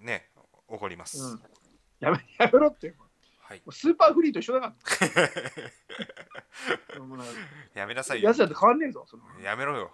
[0.00, 0.30] ね、
[0.66, 1.18] おごります。
[1.22, 1.42] うん
[1.98, 2.94] やめやめろって。
[3.46, 5.30] もはい、うスーパーフリーと一緒だから。
[7.80, 8.38] やめなさいよやつ。
[8.38, 9.04] だと変わんねえぞ。
[9.06, 9.92] そのやめろよ。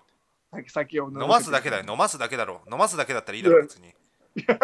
[0.51, 1.85] 酒酒を飲ますだけだよ。
[1.89, 2.63] 飲ますだけだろ。
[2.71, 3.89] 飲ますだけだったらいいだろ、別に。
[3.89, 3.95] い
[4.47, 4.59] や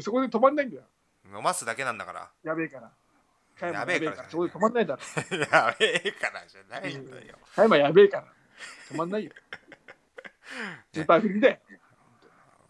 [0.00, 0.84] そこで止まんないんだよ。
[1.34, 2.30] 飲ますだけなんだから。
[2.42, 2.92] やべえから。
[3.70, 5.02] やべえからそこで止まんないだろ。
[5.36, 7.38] やべえからじゃないんだよ。
[7.54, 8.26] 加山やべえから。
[8.90, 9.32] 止まんないよ。
[10.92, 11.58] スーパーフリーだよ。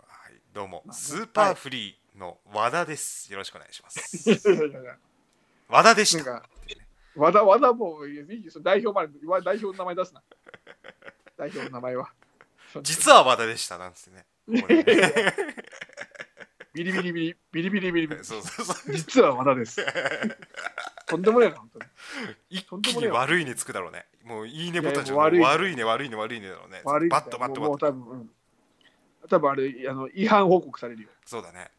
[0.07, 3.31] はい、どうも、スーパーフリーの和田です。
[3.33, 4.31] よろしくお願いします。
[5.69, 6.49] 和田でした。
[7.17, 10.23] 和田、和田もういいよ、その代表まで、わ代表の名前出すな。
[11.37, 12.13] 代表の名前は。
[12.83, 14.27] 実は和田でしたなんつってね。
[16.73, 18.25] ビリビリビリ、ビリビリビリビリ。
[18.25, 18.95] そうそうそう。
[18.95, 19.85] 実は和田です。
[21.07, 21.85] とんでもないな、本当に。
[22.49, 24.07] 一気に悪いにつくだろうね。
[24.25, 28.31] もういいねボタンじゃ悪い悪いね悪いね悪いねだろうねバットバットもうバットもう多分、うん
[29.29, 31.09] 多分あれあの違反報告されるよ。
[31.25, 31.71] そうだね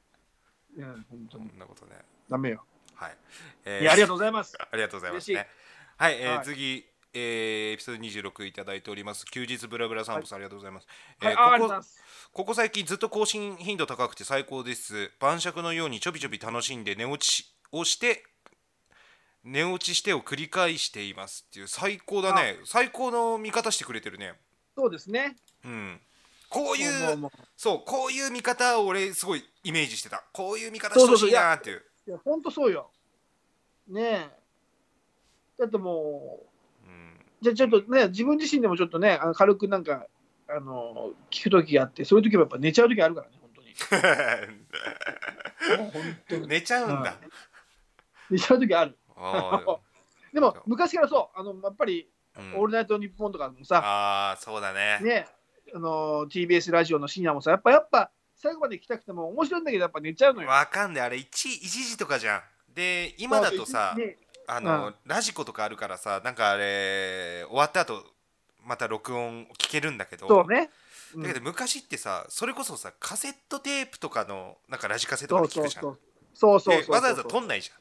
[0.75, 1.93] いや本当そにんなことね。
[2.29, 2.63] ダメよ。
[2.95, 3.17] はい、
[3.65, 4.57] えいやありがとうございます。
[4.59, 5.49] ありがとうございます嬉ね
[5.97, 6.45] はい、えーはい。
[6.45, 9.25] 次えーエピソード26いただいております。
[9.25, 10.87] 休日ブラブラ散歩さん、ありがとうございます、
[11.19, 12.03] はい、えーあありがとうごここざいます。
[12.31, 15.11] ここ最近ずっと更新頻度高くて最高です。
[15.19, 18.25] 晩酌のようにちょびちょび楽しんで寝落ちをして
[19.43, 22.57] 寝落ちしてを繰り返していますっていう最高だね。
[22.63, 24.33] 最高の見方してくれてるね。
[24.75, 25.35] そうですね。
[25.65, 26.01] うん
[26.53, 26.91] こういう
[27.57, 30.23] そうこういう見方を俺すごいイメージしてた。
[30.31, 31.83] こういう見方してほしいなっていう。
[32.07, 32.91] ういや本当そうよ。
[33.87, 34.29] ねえ。
[35.57, 36.39] だっても
[36.85, 37.19] ううん。
[37.41, 40.05] じゃあちょっとね自分自身でもちょっとねあの軽くなんか
[40.47, 43.73] あの聞く時があってそういう時もやっぱ寝ちゃう時あるからね本当に。
[45.91, 46.47] 本当に。
[46.47, 47.15] 寝ちゃうんだ、
[48.29, 48.97] 寝ちゃう時ある。
[50.33, 50.55] でも。
[50.65, 51.39] 昔からそう。
[51.39, 54.99] あのやっぱりうん「オールナイトニッポン」とかもさ、あーそうだね。
[55.01, 55.27] ね
[55.73, 60.49] あの TBS ラジオの深夜もさやっぱやっぱ最後まで行きたくても面白いんだけどやっぱ寝ちゃうのよ。
[60.49, 61.03] わかんない。
[61.03, 61.25] あれ 1, 1
[61.89, 62.41] 時とかじゃん。
[62.73, 64.17] で今だとさね。
[64.47, 64.95] あの、うん。
[65.05, 68.03] ラジコとかあるからさなんかあれ終わった後
[68.65, 70.27] また録音聞けるんだけど。
[70.27, 70.69] そうね。
[71.15, 71.23] うん。
[71.23, 75.83] だけど昔ってさそれこそさカセットテープとかのなんかラジカセとかそうで聞くじゃん。
[75.83, 76.83] そうそう。
[76.83, 77.71] そうわざわざ撮んないじ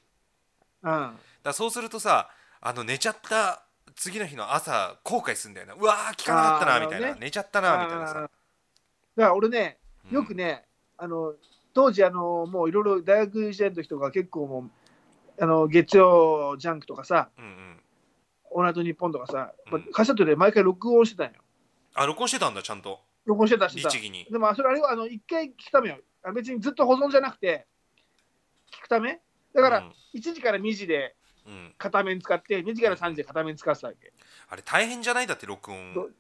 [0.83, 0.95] ゃん。
[0.95, 1.19] うん。
[1.43, 2.31] らそうするとさ
[2.61, 3.65] あの寝ちゃった
[3.95, 5.75] 次の日の朝後悔すんだよな。
[5.75, 8.15] うわー聞かなかったなみたいな、ね寝ちゃったなみたいなさ。
[8.15, 8.31] だか
[9.17, 9.79] ら俺ね、
[10.11, 10.65] うんよくね、
[10.97, 11.35] あの
[11.75, 14.71] 当時あの、もういろいろ大学時代の時とか、結構もう、
[15.43, 17.81] あの月曜ジャンクとかさ、うんうん。
[18.51, 19.83] オールナイトニッポンとかさ、うん。
[19.93, 21.33] カセットで毎回録音してたんよ。
[21.95, 23.01] あ録音してたんだちゃんと。
[23.25, 23.89] 録音してたしさ。
[23.89, 25.99] でもそれあれはあの一回聞くためよ。
[26.23, 27.67] あ別にずっと保存じゃなくて、
[28.79, 29.21] 聞くため。
[29.55, 29.93] だから、うん。
[30.15, 31.22] 1時から2時でうん
[31.79, 34.13] 片面使って、2時から3時で片面使ってたわけ。
[34.49, 35.27] あれ大変じゃない？
[35.27, 35.95] だって録音。
[35.95, 36.15] そう。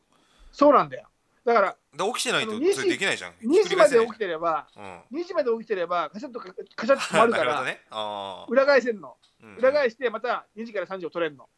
[0.52, 1.08] そうなんだよ。
[1.44, 3.32] だから、だ起きてないとあの2時それできないじゃん。
[3.42, 5.18] 2時まで起きててれば、うん。
[5.20, 7.80] 2時まで起きてれば、カセットかカチャッと止まるから、 ね。
[8.48, 9.16] 裏返せんの。
[9.42, 9.56] うん。
[9.56, 11.48] 裏返して、また2時から3時を取れるの。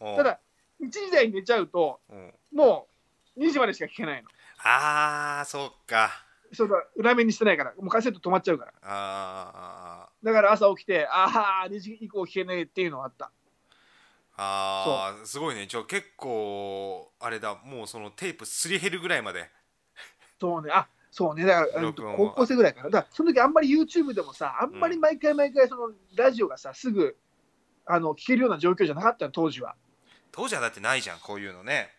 [0.00, 0.40] うんただ、
[0.80, 2.34] 1時台に寝ちゃうと、うん。
[2.52, 2.88] も
[3.36, 4.28] う2時までしか聞けないの。
[4.64, 8.72] ああそうかそうだ、裏面にしてないから、もうカセット止まっちゃうから。
[8.82, 10.26] あー。
[10.26, 13.30] だから朝起きて、ああ、2時以降聞けねえっていうのがあった。
[14.36, 15.66] あーすごいね。
[15.66, 17.54] じゃあ結構あれだ。
[17.64, 19.50] もうそのテープすり減るぐらいまで。
[20.40, 22.16] そうね、あそうね、だから、うん録音は。
[22.16, 22.90] 高校生ぐらいかな。
[22.90, 27.16] だから、その時あんまり YouTube でもさ、あんまり毎回毎回、そのラジオがさ、すぐ
[27.84, 29.76] あの聞けるような状況じゃなかったの、当時は。
[30.32, 31.90] 当時はだってないじゃんこういうのね。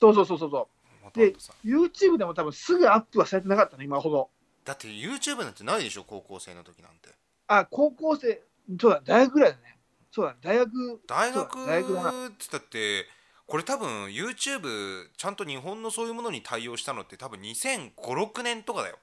[0.00, 0.68] そうそうそうそうそほ
[1.10, 1.66] とんどさう。
[1.66, 4.30] YouTube でも多分すぐアップはされてなかったの、今ほど。
[4.64, 7.08] だって YouTube なんてないでしょ高校生の時なんて
[7.46, 8.42] あ、高校生、
[8.80, 9.78] そうだ、大学ぐらいだね。
[10.10, 13.06] そうだ、大学、大学大学って言ったって
[13.46, 18.98] これ多分 YouTube ちゃんと日本のそういうものに対応したのって多分2005,6年とかだよ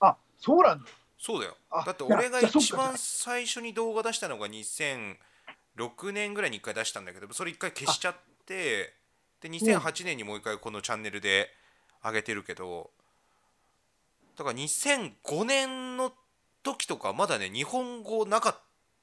[0.00, 0.84] あ、そうなんだ。
[1.18, 5.16] そうだよあだって俺が一番最初に動画出したのが2006
[6.12, 8.94] 年ぐらいに1回出したんだけどそれ1回消しちゃって
[9.40, 11.50] で2008年にもう1回このチャンネルで
[12.04, 12.90] 上げてるけど
[14.36, 16.12] だから2005年の
[16.62, 18.56] 時とかまだね日本語なかっ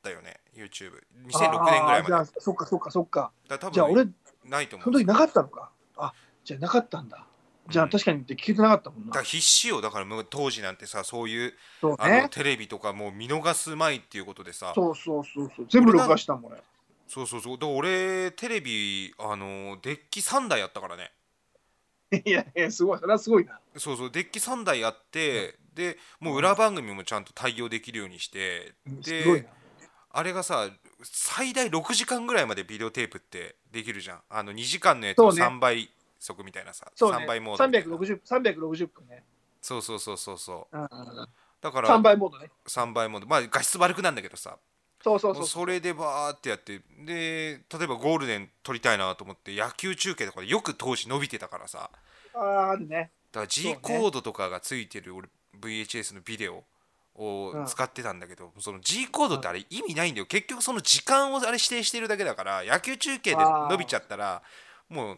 [0.04, 3.32] たよね YouTube2006 年ぐらいまでそっかそっかそっか。
[3.50, 4.16] ら多じゃあ、俺、分
[4.46, 5.72] ないと思そうの時なかったのか。
[5.98, 6.14] あ、
[6.44, 7.26] じゃあなかったんだ。
[7.68, 9.24] じゃうんあ確かにって聞けてなかったもんなだから。
[9.24, 12.28] 必死よだからもう当時なんてさそういうそうあのね。
[12.30, 15.68] テレビとかもう見逃すまいっていうことでさそうそうそうそう。
[15.70, 16.62] 全部録画したもん、俺。
[17.08, 21.12] そうそうそうで俺テレビあのデッキ3台あったからね
[22.26, 23.00] いやいや、すごい。
[23.00, 23.60] それはすごいな。
[23.78, 29.48] そうそうデッキ3台あって、でもう裏番組もちゃんと対応できるようにしてうんで。
[30.12, 30.70] あれがさ
[31.04, 37.26] 最大6時間ぐらいまでビデオテープってできるじゃんあの2時間のやつをそうね3倍速みたいなさ、そうね。
[37.26, 39.24] 3倍モードみたいな360 360分ね。
[39.62, 41.30] そうそうそうそうそううんうん
[41.60, 42.50] だから3倍モードね。
[42.66, 44.58] 3倍モードまあ画質悪くなんだけどさ
[45.06, 45.46] そうそうそう。
[45.46, 51.92] それでバーってやってで例えばゴールデン撮りたいなと思って野球中継とかでよく当時伸びてたからさ。
[52.34, 53.12] ああ、ね。
[53.32, 55.30] だから G コードとかがついてる俺
[55.62, 56.64] VHS のビデオ
[57.18, 57.66] をうん。
[57.68, 60.26] 使ってたんだけど、その G コードってあれ意味ないんだよ。
[60.26, 64.42] 結局その時間をあれ指定してるだけだから野球中継で伸びちゃったら
[64.90, 65.18] もう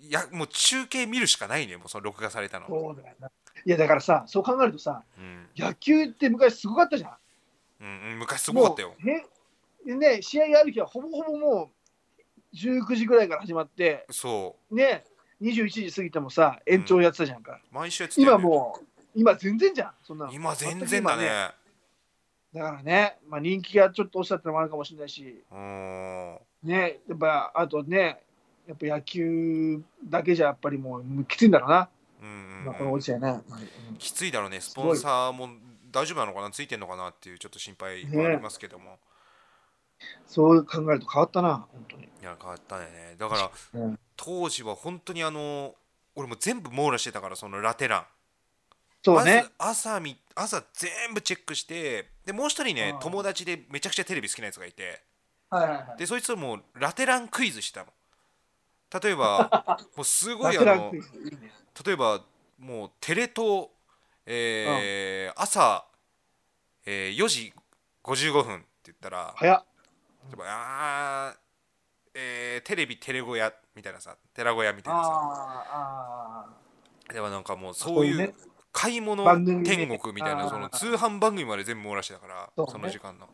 [0.00, 3.30] やもう中継見るしかないねもうその録画されたの、そうだよな。
[3.64, 5.46] いや、だからさ、そう考えるとさ、うん。
[5.56, 7.10] 野球って昔すごかったじゃん。
[7.80, 8.88] うんうん、昔すごかったよ。
[8.88, 9.24] もうね
[9.84, 11.70] ね、試合ある日はほぼほぼも
[12.52, 15.04] う19時ぐらいから始まって、そね、
[15.40, 17.60] 21時過ぎてもさ、延長やってたじゃんか。
[17.72, 20.32] う毎週やってたよ、ね、今もう、今全然じゃん、そんなの。
[20.32, 21.50] 今全然だね。
[22.54, 26.38] だからね、まあ、人気がちょっと落ちたってのもあるかもしれないし、うん。
[26.62, 28.20] ね、やっぱあとね、
[28.66, 31.88] やっぱ野球だけじゃやっぱりもうきついんだろうな、
[32.22, 33.40] うんうんまあ、この落ちやね、
[33.98, 34.60] きついだろうね。
[34.60, 35.48] スポンサーも
[35.90, 36.50] 大丈夫なのかな？
[36.50, 37.08] ついてんのかな？
[37.08, 38.98] っていうちょっと心配はありますけども、
[40.26, 43.16] そう考えると変わったな本当に、いや変わったね。
[43.18, 45.74] だからうん、当時は本当にあの
[46.14, 48.04] 俺も全部網羅してたからそのラテラン。
[49.02, 49.36] そうね。
[49.36, 55.02] まず朝み朝全部チェックしてでもう一人ね友達でめちゃくちゃテレビ好きなやつがいて。
[55.50, 55.98] はいはいはい。
[55.98, 57.92] でそいつともうラテランクイズしてたの。
[59.02, 61.00] 例えば もうすごいあのね。
[61.84, 62.20] 例えば
[62.58, 63.68] もうテレ東、
[64.30, 65.86] えー朝、
[66.84, 67.54] えー4時
[68.04, 69.64] 55分って言ったら早っ。
[70.28, 71.38] 例えばあー、
[72.14, 76.46] えーテレビテレ小屋みたいなさ寺小屋みたいなさ。
[77.12, 78.34] でもなんかもうーそういうね
[78.70, 79.76] 買い物番組ね。
[79.76, 82.72] 天国みたいなその通販番組まで全部網羅してたからそうね。
[82.72, 83.26] その時間の。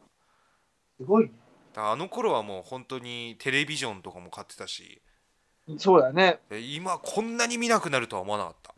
[0.97, 1.33] すごいね。
[1.73, 5.03] だからあの頃はもう本当にテレビジョンとかも買ってたし。
[5.79, 6.39] そうだね。
[6.51, 8.74] で今こんなに見なくなるとは思わなかった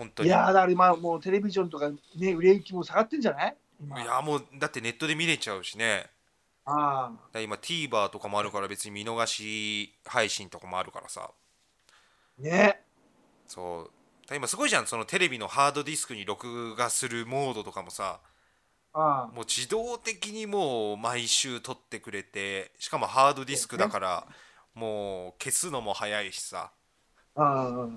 [0.00, 0.30] 本当に。
[0.30, 3.56] いやーだから今もうテレビジョンとかね売れ行きも下がってんじゃない？
[3.78, 4.02] 今。
[4.02, 6.06] いやもうだってネットで見れちゃうしね。
[6.64, 11.30] あだから今 TVer とかもあるから別に見逃し配信とかもあるからさ。
[11.30, 12.80] あね。
[13.46, 13.84] そう。
[13.84, 13.90] だか
[14.30, 18.20] ら今すごいじゃんそのテレビのハードディスクに録画するモードとかもさ。
[18.94, 19.34] ああ。
[19.34, 24.26] もう自動的にもう毎週撮ってくれてしかもハードディスクだから
[24.74, 26.72] もう消すのも早いしさ。
[27.36, 27.88] ああ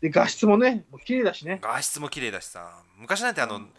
[0.00, 1.58] で画質もねもう綺麗だしね。
[1.62, 2.82] 画質も綺麗だしさ。
[2.98, 3.72] 昔なんてあの、うん。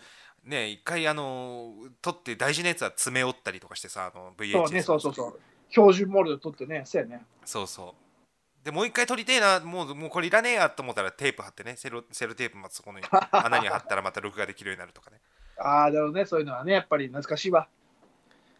[0.43, 5.39] ね一回あの撮って大事なやつは爪折ったりとかしてさあの VHS そうねそうそうそう。
[5.70, 7.22] 標準モードで撮ってねそうやね。
[7.45, 8.65] そうそう。
[8.65, 12.99] でもう一回撮りてえなもうもうこれいらねえやと思ったらテープ貼ってねセロセロテープまたそこの
[13.32, 15.22] 穴に貼ったらまた録画できるようになるとかね、
[15.57, 16.26] ああだろうね。
[16.26, 17.68] そういうのはねやっぱり懐かしいわ。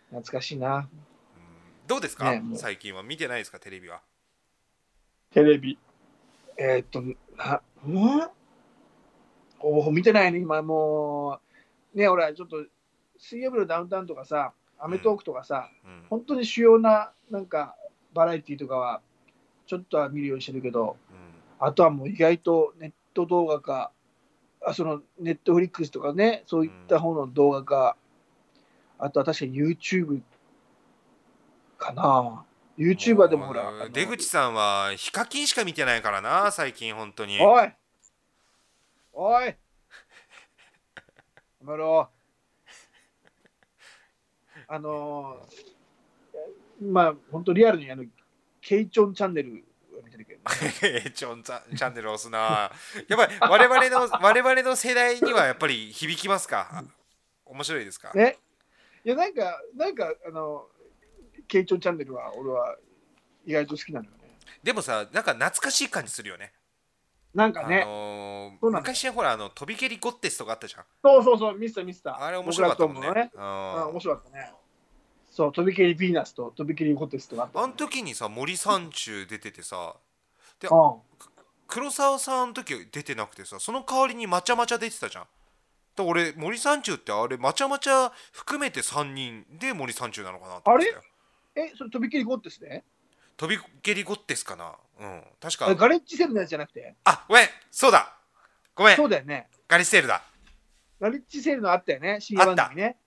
[0.10, 0.78] 懐かしいな。
[0.78, 0.88] うん、
[1.88, 2.58] どうですか、ねもう。
[2.58, 3.04] 最近は。
[3.04, 3.60] 見てないですか？
[3.60, 4.02] テレビは。
[5.32, 5.78] テレビ。
[6.58, 7.04] えー、っと
[7.38, 8.30] なうん
[9.60, 10.62] おお見てないね今。
[10.62, 11.40] も
[11.94, 12.64] うね俺はちょっと
[13.18, 16.06] 水曜日のダウンタウンとかさアメトークとかさ、うん。
[16.10, 17.76] 本当に主要ななんか
[18.14, 19.02] バラエティとかは
[19.66, 21.14] ちょっとは見るようにしてるけどう
[21.64, 21.68] ん。
[21.68, 23.92] あとはもう意外とネット動画か
[24.66, 27.96] あそのネットフリックスとかねそういった方の動画か、
[29.00, 30.22] あとは確かに YouTube
[31.78, 32.44] かな
[32.78, 37.40] YouTuber でもほら出口さんはヒカキンしか見てないからな最近本当に。
[37.42, 37.72] おい。
[39.14, 39.46] おい。
[39.46, 39.56] や
[41.62, 42.10] めろ
[44.68, 48.04] あのー、まあ本当リアルにあの
[48.62, 49.64] ケイチョンチャンネル
[49.98, 50.42] を見てるけど、
[50.84, 52.72] えチョンチャンネル押すな。
[53.08, 56.84] やっぱり我々の 我々の世代にはやっぱり響きますか？
[57.46, 58.38] 面白いですか、ね
[59.06, 60.68] いやなんかなんかあの
[61.48, 62.76] ケイチョンチャンネルは俺は
[63.46, 64.18] 意外と好きなのよね。
[64.64, 66.54] でもさなんか懐かしい感じするよね。
[67.36, 70.84] あなんかね、のー昔はほらあの飛び蹴りゴッテスとかあったじゃん。
[71.04, 72.24] そうそうそうミスターミスター。
[72.24, 73.12] あれ面白かったもんね。
[73.12, 73.32] ね。
[73.38, 73.90] あうん。
[73.92, 74.52] 面白かったね。
[75.30, 79.96] そう飛び蹴りヴィーナスと飛び蹴りホテスとかあったあの時にさ森三中出ててさ
[80.60, 80.94] でうん。
[81.68, 85.26] 黒沢さんの時は出てなくてさその代わりにまちゃまちゃ出てたじゃん。
[85.96, 91.04] だ俺森三中ってあれまちゃまちゃ含めて3人で森三中なのかなってたよ
[91.58, 92.84] えそれ飛び蹴りゴッテスね？
[93.36, 94.76] 飛び蹴りゴッテスかな？
[95.00, 95.24] うん。
[95.40, 95.74] 確か。
[95.74, 96.96] ガレッジセルのやつじゃなくて？
[97.04, 97.48] あごめん。
[97.72, 98.16] そうだ。
[98.76, 98.96] ごめん。
[98.96, 99.48] そうだよね。
[99.68, 100.24] ガリステールだ。
[101.00, 102.20] ガレッジセールのあったよね？
[102.22, 102.98] 深夜番組ね。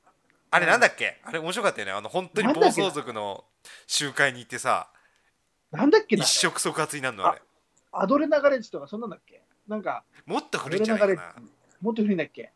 [0.50, 1.20] あれなんだっけ？
[1.22, 1.92] あれ面白かったよね。
[1.92, 3.44] あの本当に暴走族の
[3.86, 4.90] 集会に行ってさ
[5.70, 6.24] なんだっけな？
[6.24, 7.42] 一触即発になるのあれ。
[7.92, 9.42] アドレナガレッジとかそんなんだっけ？
[9.68, 11.34] なんかもっとア古いんじゃないかな。
[11.36, 11.42] ジ
[11.80, 12.52] もっと古いんだっけ？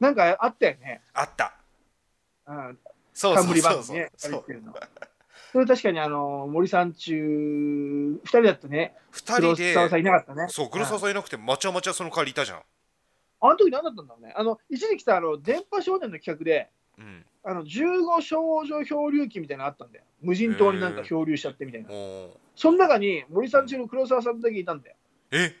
[0.00, 1.02] なんかあったよね。
[1.14, 1.54] あった。
[2.46, 2.78] うん。
[3.14, 3.96] そうそう冠そうそう。
[3.96, 4.44] ねガそう
[5.56, 8.92] それ確かにあの森さん中二人だったね。
[9.10, 10.48] 二人で黒沢さんいなかったね。
[10.50, 12.58] そう黒沢さんいなくてまちゃまちゃその代わりいたじゃん。
[13.40, 14.34] あの時何だったんだろうね。
[14.36, 17.24] あの一時期さあの電波少年の企画でうん。
[17.42, 20.04] あの15少女漂流記みたいなのあったんだよ。
[20.20, 21.88] 無人島になんか漂流しちゃってみたいな。
[22.54, 24.96] その中に森さん中の黒沢さんだけいたんだよ。
[25.30, 25.54] え？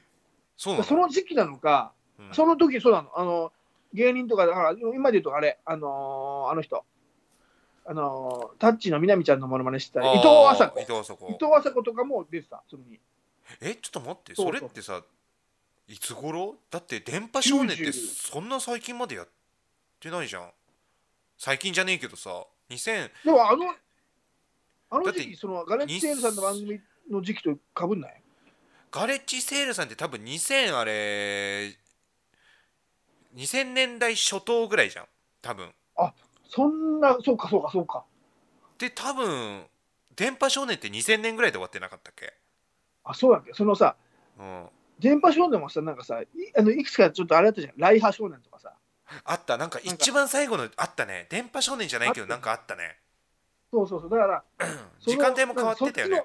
[0.58, 0.84] そうなの？
[0.84, 2.34] その時期なのかうん。
[2.34, 3.08] その時そうなの。
[3.16, 3.50] あの
[3.94, 6.84] 芸人とかだから今で言うとあれあのーあの人
[7.88, 10.80] あのータッチのみなみちゃんのモノマネしてた伊藤麻子。
[10.80, 11.28] 伊藤麻子。
[11.28, 12.98] 伊藤麻子とかも出てたそれに
[13.60, 15.00] えちょっと待ってそれってさ
[15.88, 16.56] いつ頃？
[16.70, 19.28] だって電波少年って90そんな最近までやっ
[20.00, 20.50] てないじゃん。
[21.38, 23.72] 最近じゃねえけどさ2000でもあの
[24.90, 26.80] あの時期そのガレッジセールさんの番組
[27.10, 28.22] の時期とかぶんない？
[28.90, 31.76] ガレッジセールさんって多分2000あれ
[33.36, 35.04] 2000年代初頭ぐらいじゃん
[35.42, 35.68] 多分
[36.48, 38.04] そんなそうかそうかそうか
[38.78, 39.64] で多分
[40.14, 42.32] 電波少年って2000年ぐらいで終わってなかったっけ？
[43.04, 43.52] あ、そうだっけ？
[43.52, 43.96] そのさ、
[44.38, 44.66] うん、
[44.98, 46.26] 電波少年もさ、なんかさ、い
[46.56, 47.74] あのいくつかちょっとあれだったじゃん。
[47.76, 48.72] ライハ少年とかさ。
[49.24, 52.96] あったなんか一番最後のあったね電波少年じゃないけどなんかあったね
[53.70, 54.10] そうそうそう。
[54.10, 54.44] だから、
[55.00, 56.24] 時間帯も変わってたよね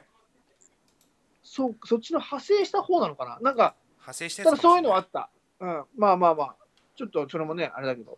[1.43, 3.39] そっちのそう、そっちの派生した方なのかな？
[3.41, 5.29] なんか、派生してただそういうのはあはった。
[5.59, 5.83] うん。
[5.97, 6.55] まあまあまあ。
[6.95, 8.17] ちょっとそれもね、あれだけど。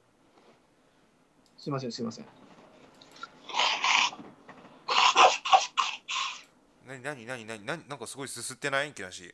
[1.64, 2.26] すいません、すいません。
[6.86, 8.90] 何何何何何なんかすごいすすってない？
[8.90, 9.34] んけなし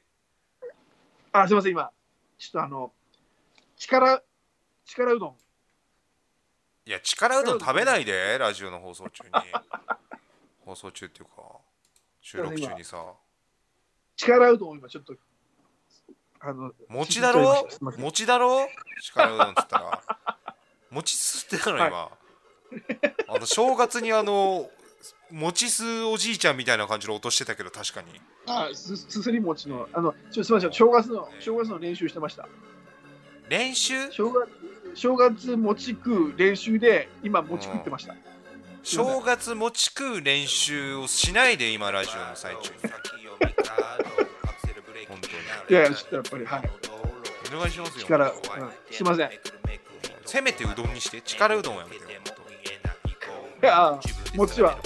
[1.31, 1.89] あ、すいません、今。
[2.37, 2.91] ちょっとあの、
[3.77, 4.21] 力、
[4.85, 5.37] 力うどん。
[6.85, 9.31] いや力うどん食べないでラジオの放送中に。
[10.63, 11.31] 放送中っていうか
[12.21, 13.11] 収録中にさ。
[14.17, 15.15] 力うどんを今ちょっと、
[16.41, 17.67] あの、餅だろ？
[17.97, 18.69] 餅だろ？
[19.01, 20.18] 力うどんっつったら
[20.91, 22.09] 餅すってたの今、
[23.27, 24.69] あの正月にあの
[25.31, 28.07] 餅吸うおじいちゃんみたいな感じの音してたけど確かに。
[28.47, 32.47] あすすすり餅の、あの、ちょすみません、正月の、正月の練習してました。
[33.47, 34.11] 練習？
[34.11, 34.49] 正月、
[34.95, 38.15] 正月餅食う練習で、今餅食ってました。
[38.81, 42.71] 正月餅食う練習をしないで今ラジオの最中。
[42.71, 42.79] に
[45.07, 45.33] 本当に
[45.69, 46.71] いやいや、ちょっとやっぱり、はい。
[47.53, 48.03] お願いしますよ。
[48.03, 48.35] 力、うん、
[48.91, 49.29] すいません。
[50.29, 52.09] いせめてうどんにして力うどんはやめてよ
[53.61, 53.99] や、
[54.35, 54.77] 餅は、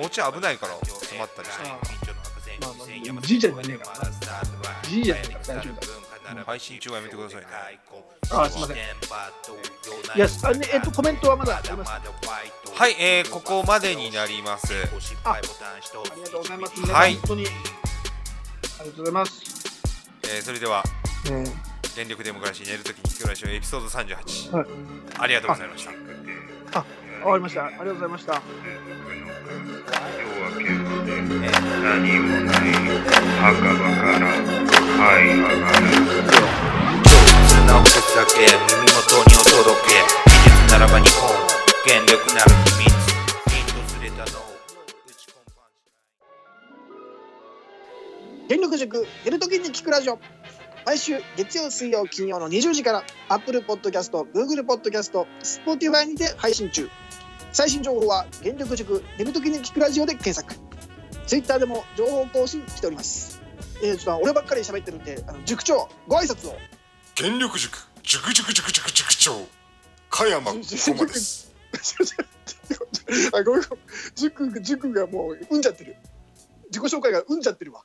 [0.00, 1.78] 餅危ないから詰まったりしてあ
[2.60, 4.10] まあまあ、じいちゃんじゃねえからな。
[4.84, 5.80] じいちゃんじゃねえから大丈夫
[6.34, 6.44] だ。
[6.44, 7.46] 配信中はやめてくださいね
[8.30, 8.76] あ、すみません。
[8.76, 8.78] い
[10.18, 11.90] や、あね、えっと、コメントはまだあります。
[11.90, 12.00] あ
[12.74, 16.80] はい、えー、ここまでになりますりがとうございます。
[16.92, 17.46] はい本当に。
[17.46, 17.54] あり
[18.78, 19.42] がとうございます。
[20.24, 20.82] えーそれでは
[21.26, 24.66] えー電力デモクラシー寝るときに聞くラジオエピソード38、はい。
[25.18, 25.90] ありがとうございました。
[25.90, 27.64] わかりました。
[27.64, 28.42] ありがとうございました。
[31.82, 32.56] 何もない
[33.40, 35.88] 墓場から這い上がる
[37.48, 39.96] 素直口だけ耳元にお届け
[40.28, 41.32] 技術ならば日本
[41.86, 42.96] 権力なる秘密
[48.48, 50.20] 電力塾寝るときに聞くラジオ
[50.86, 56.88] 毎週月曜水曜金曜の20時から Apple Podcast、Google Podcast、Spotify にて配信中。
[57.50, 60.54] 最新情報は電力塾寝るときに聞くラジオで検索。
[61.26, 63.42] Twitter でも情報更新しております。
[63.82, 66.56] えー、ちょっと俺ばっかり喋ってるんであの塾長ご挨拶を。
[67.16, 69.32] 原力塾塾塾塾塾塾長
[70.08, 71.52] 加山駒です
[73.34, 73.62] あごめん
[74.14, 75.96] 塾塾がもううんじゃってる。
[76.70, 77.82] 自己紹介がうんじゃってるわ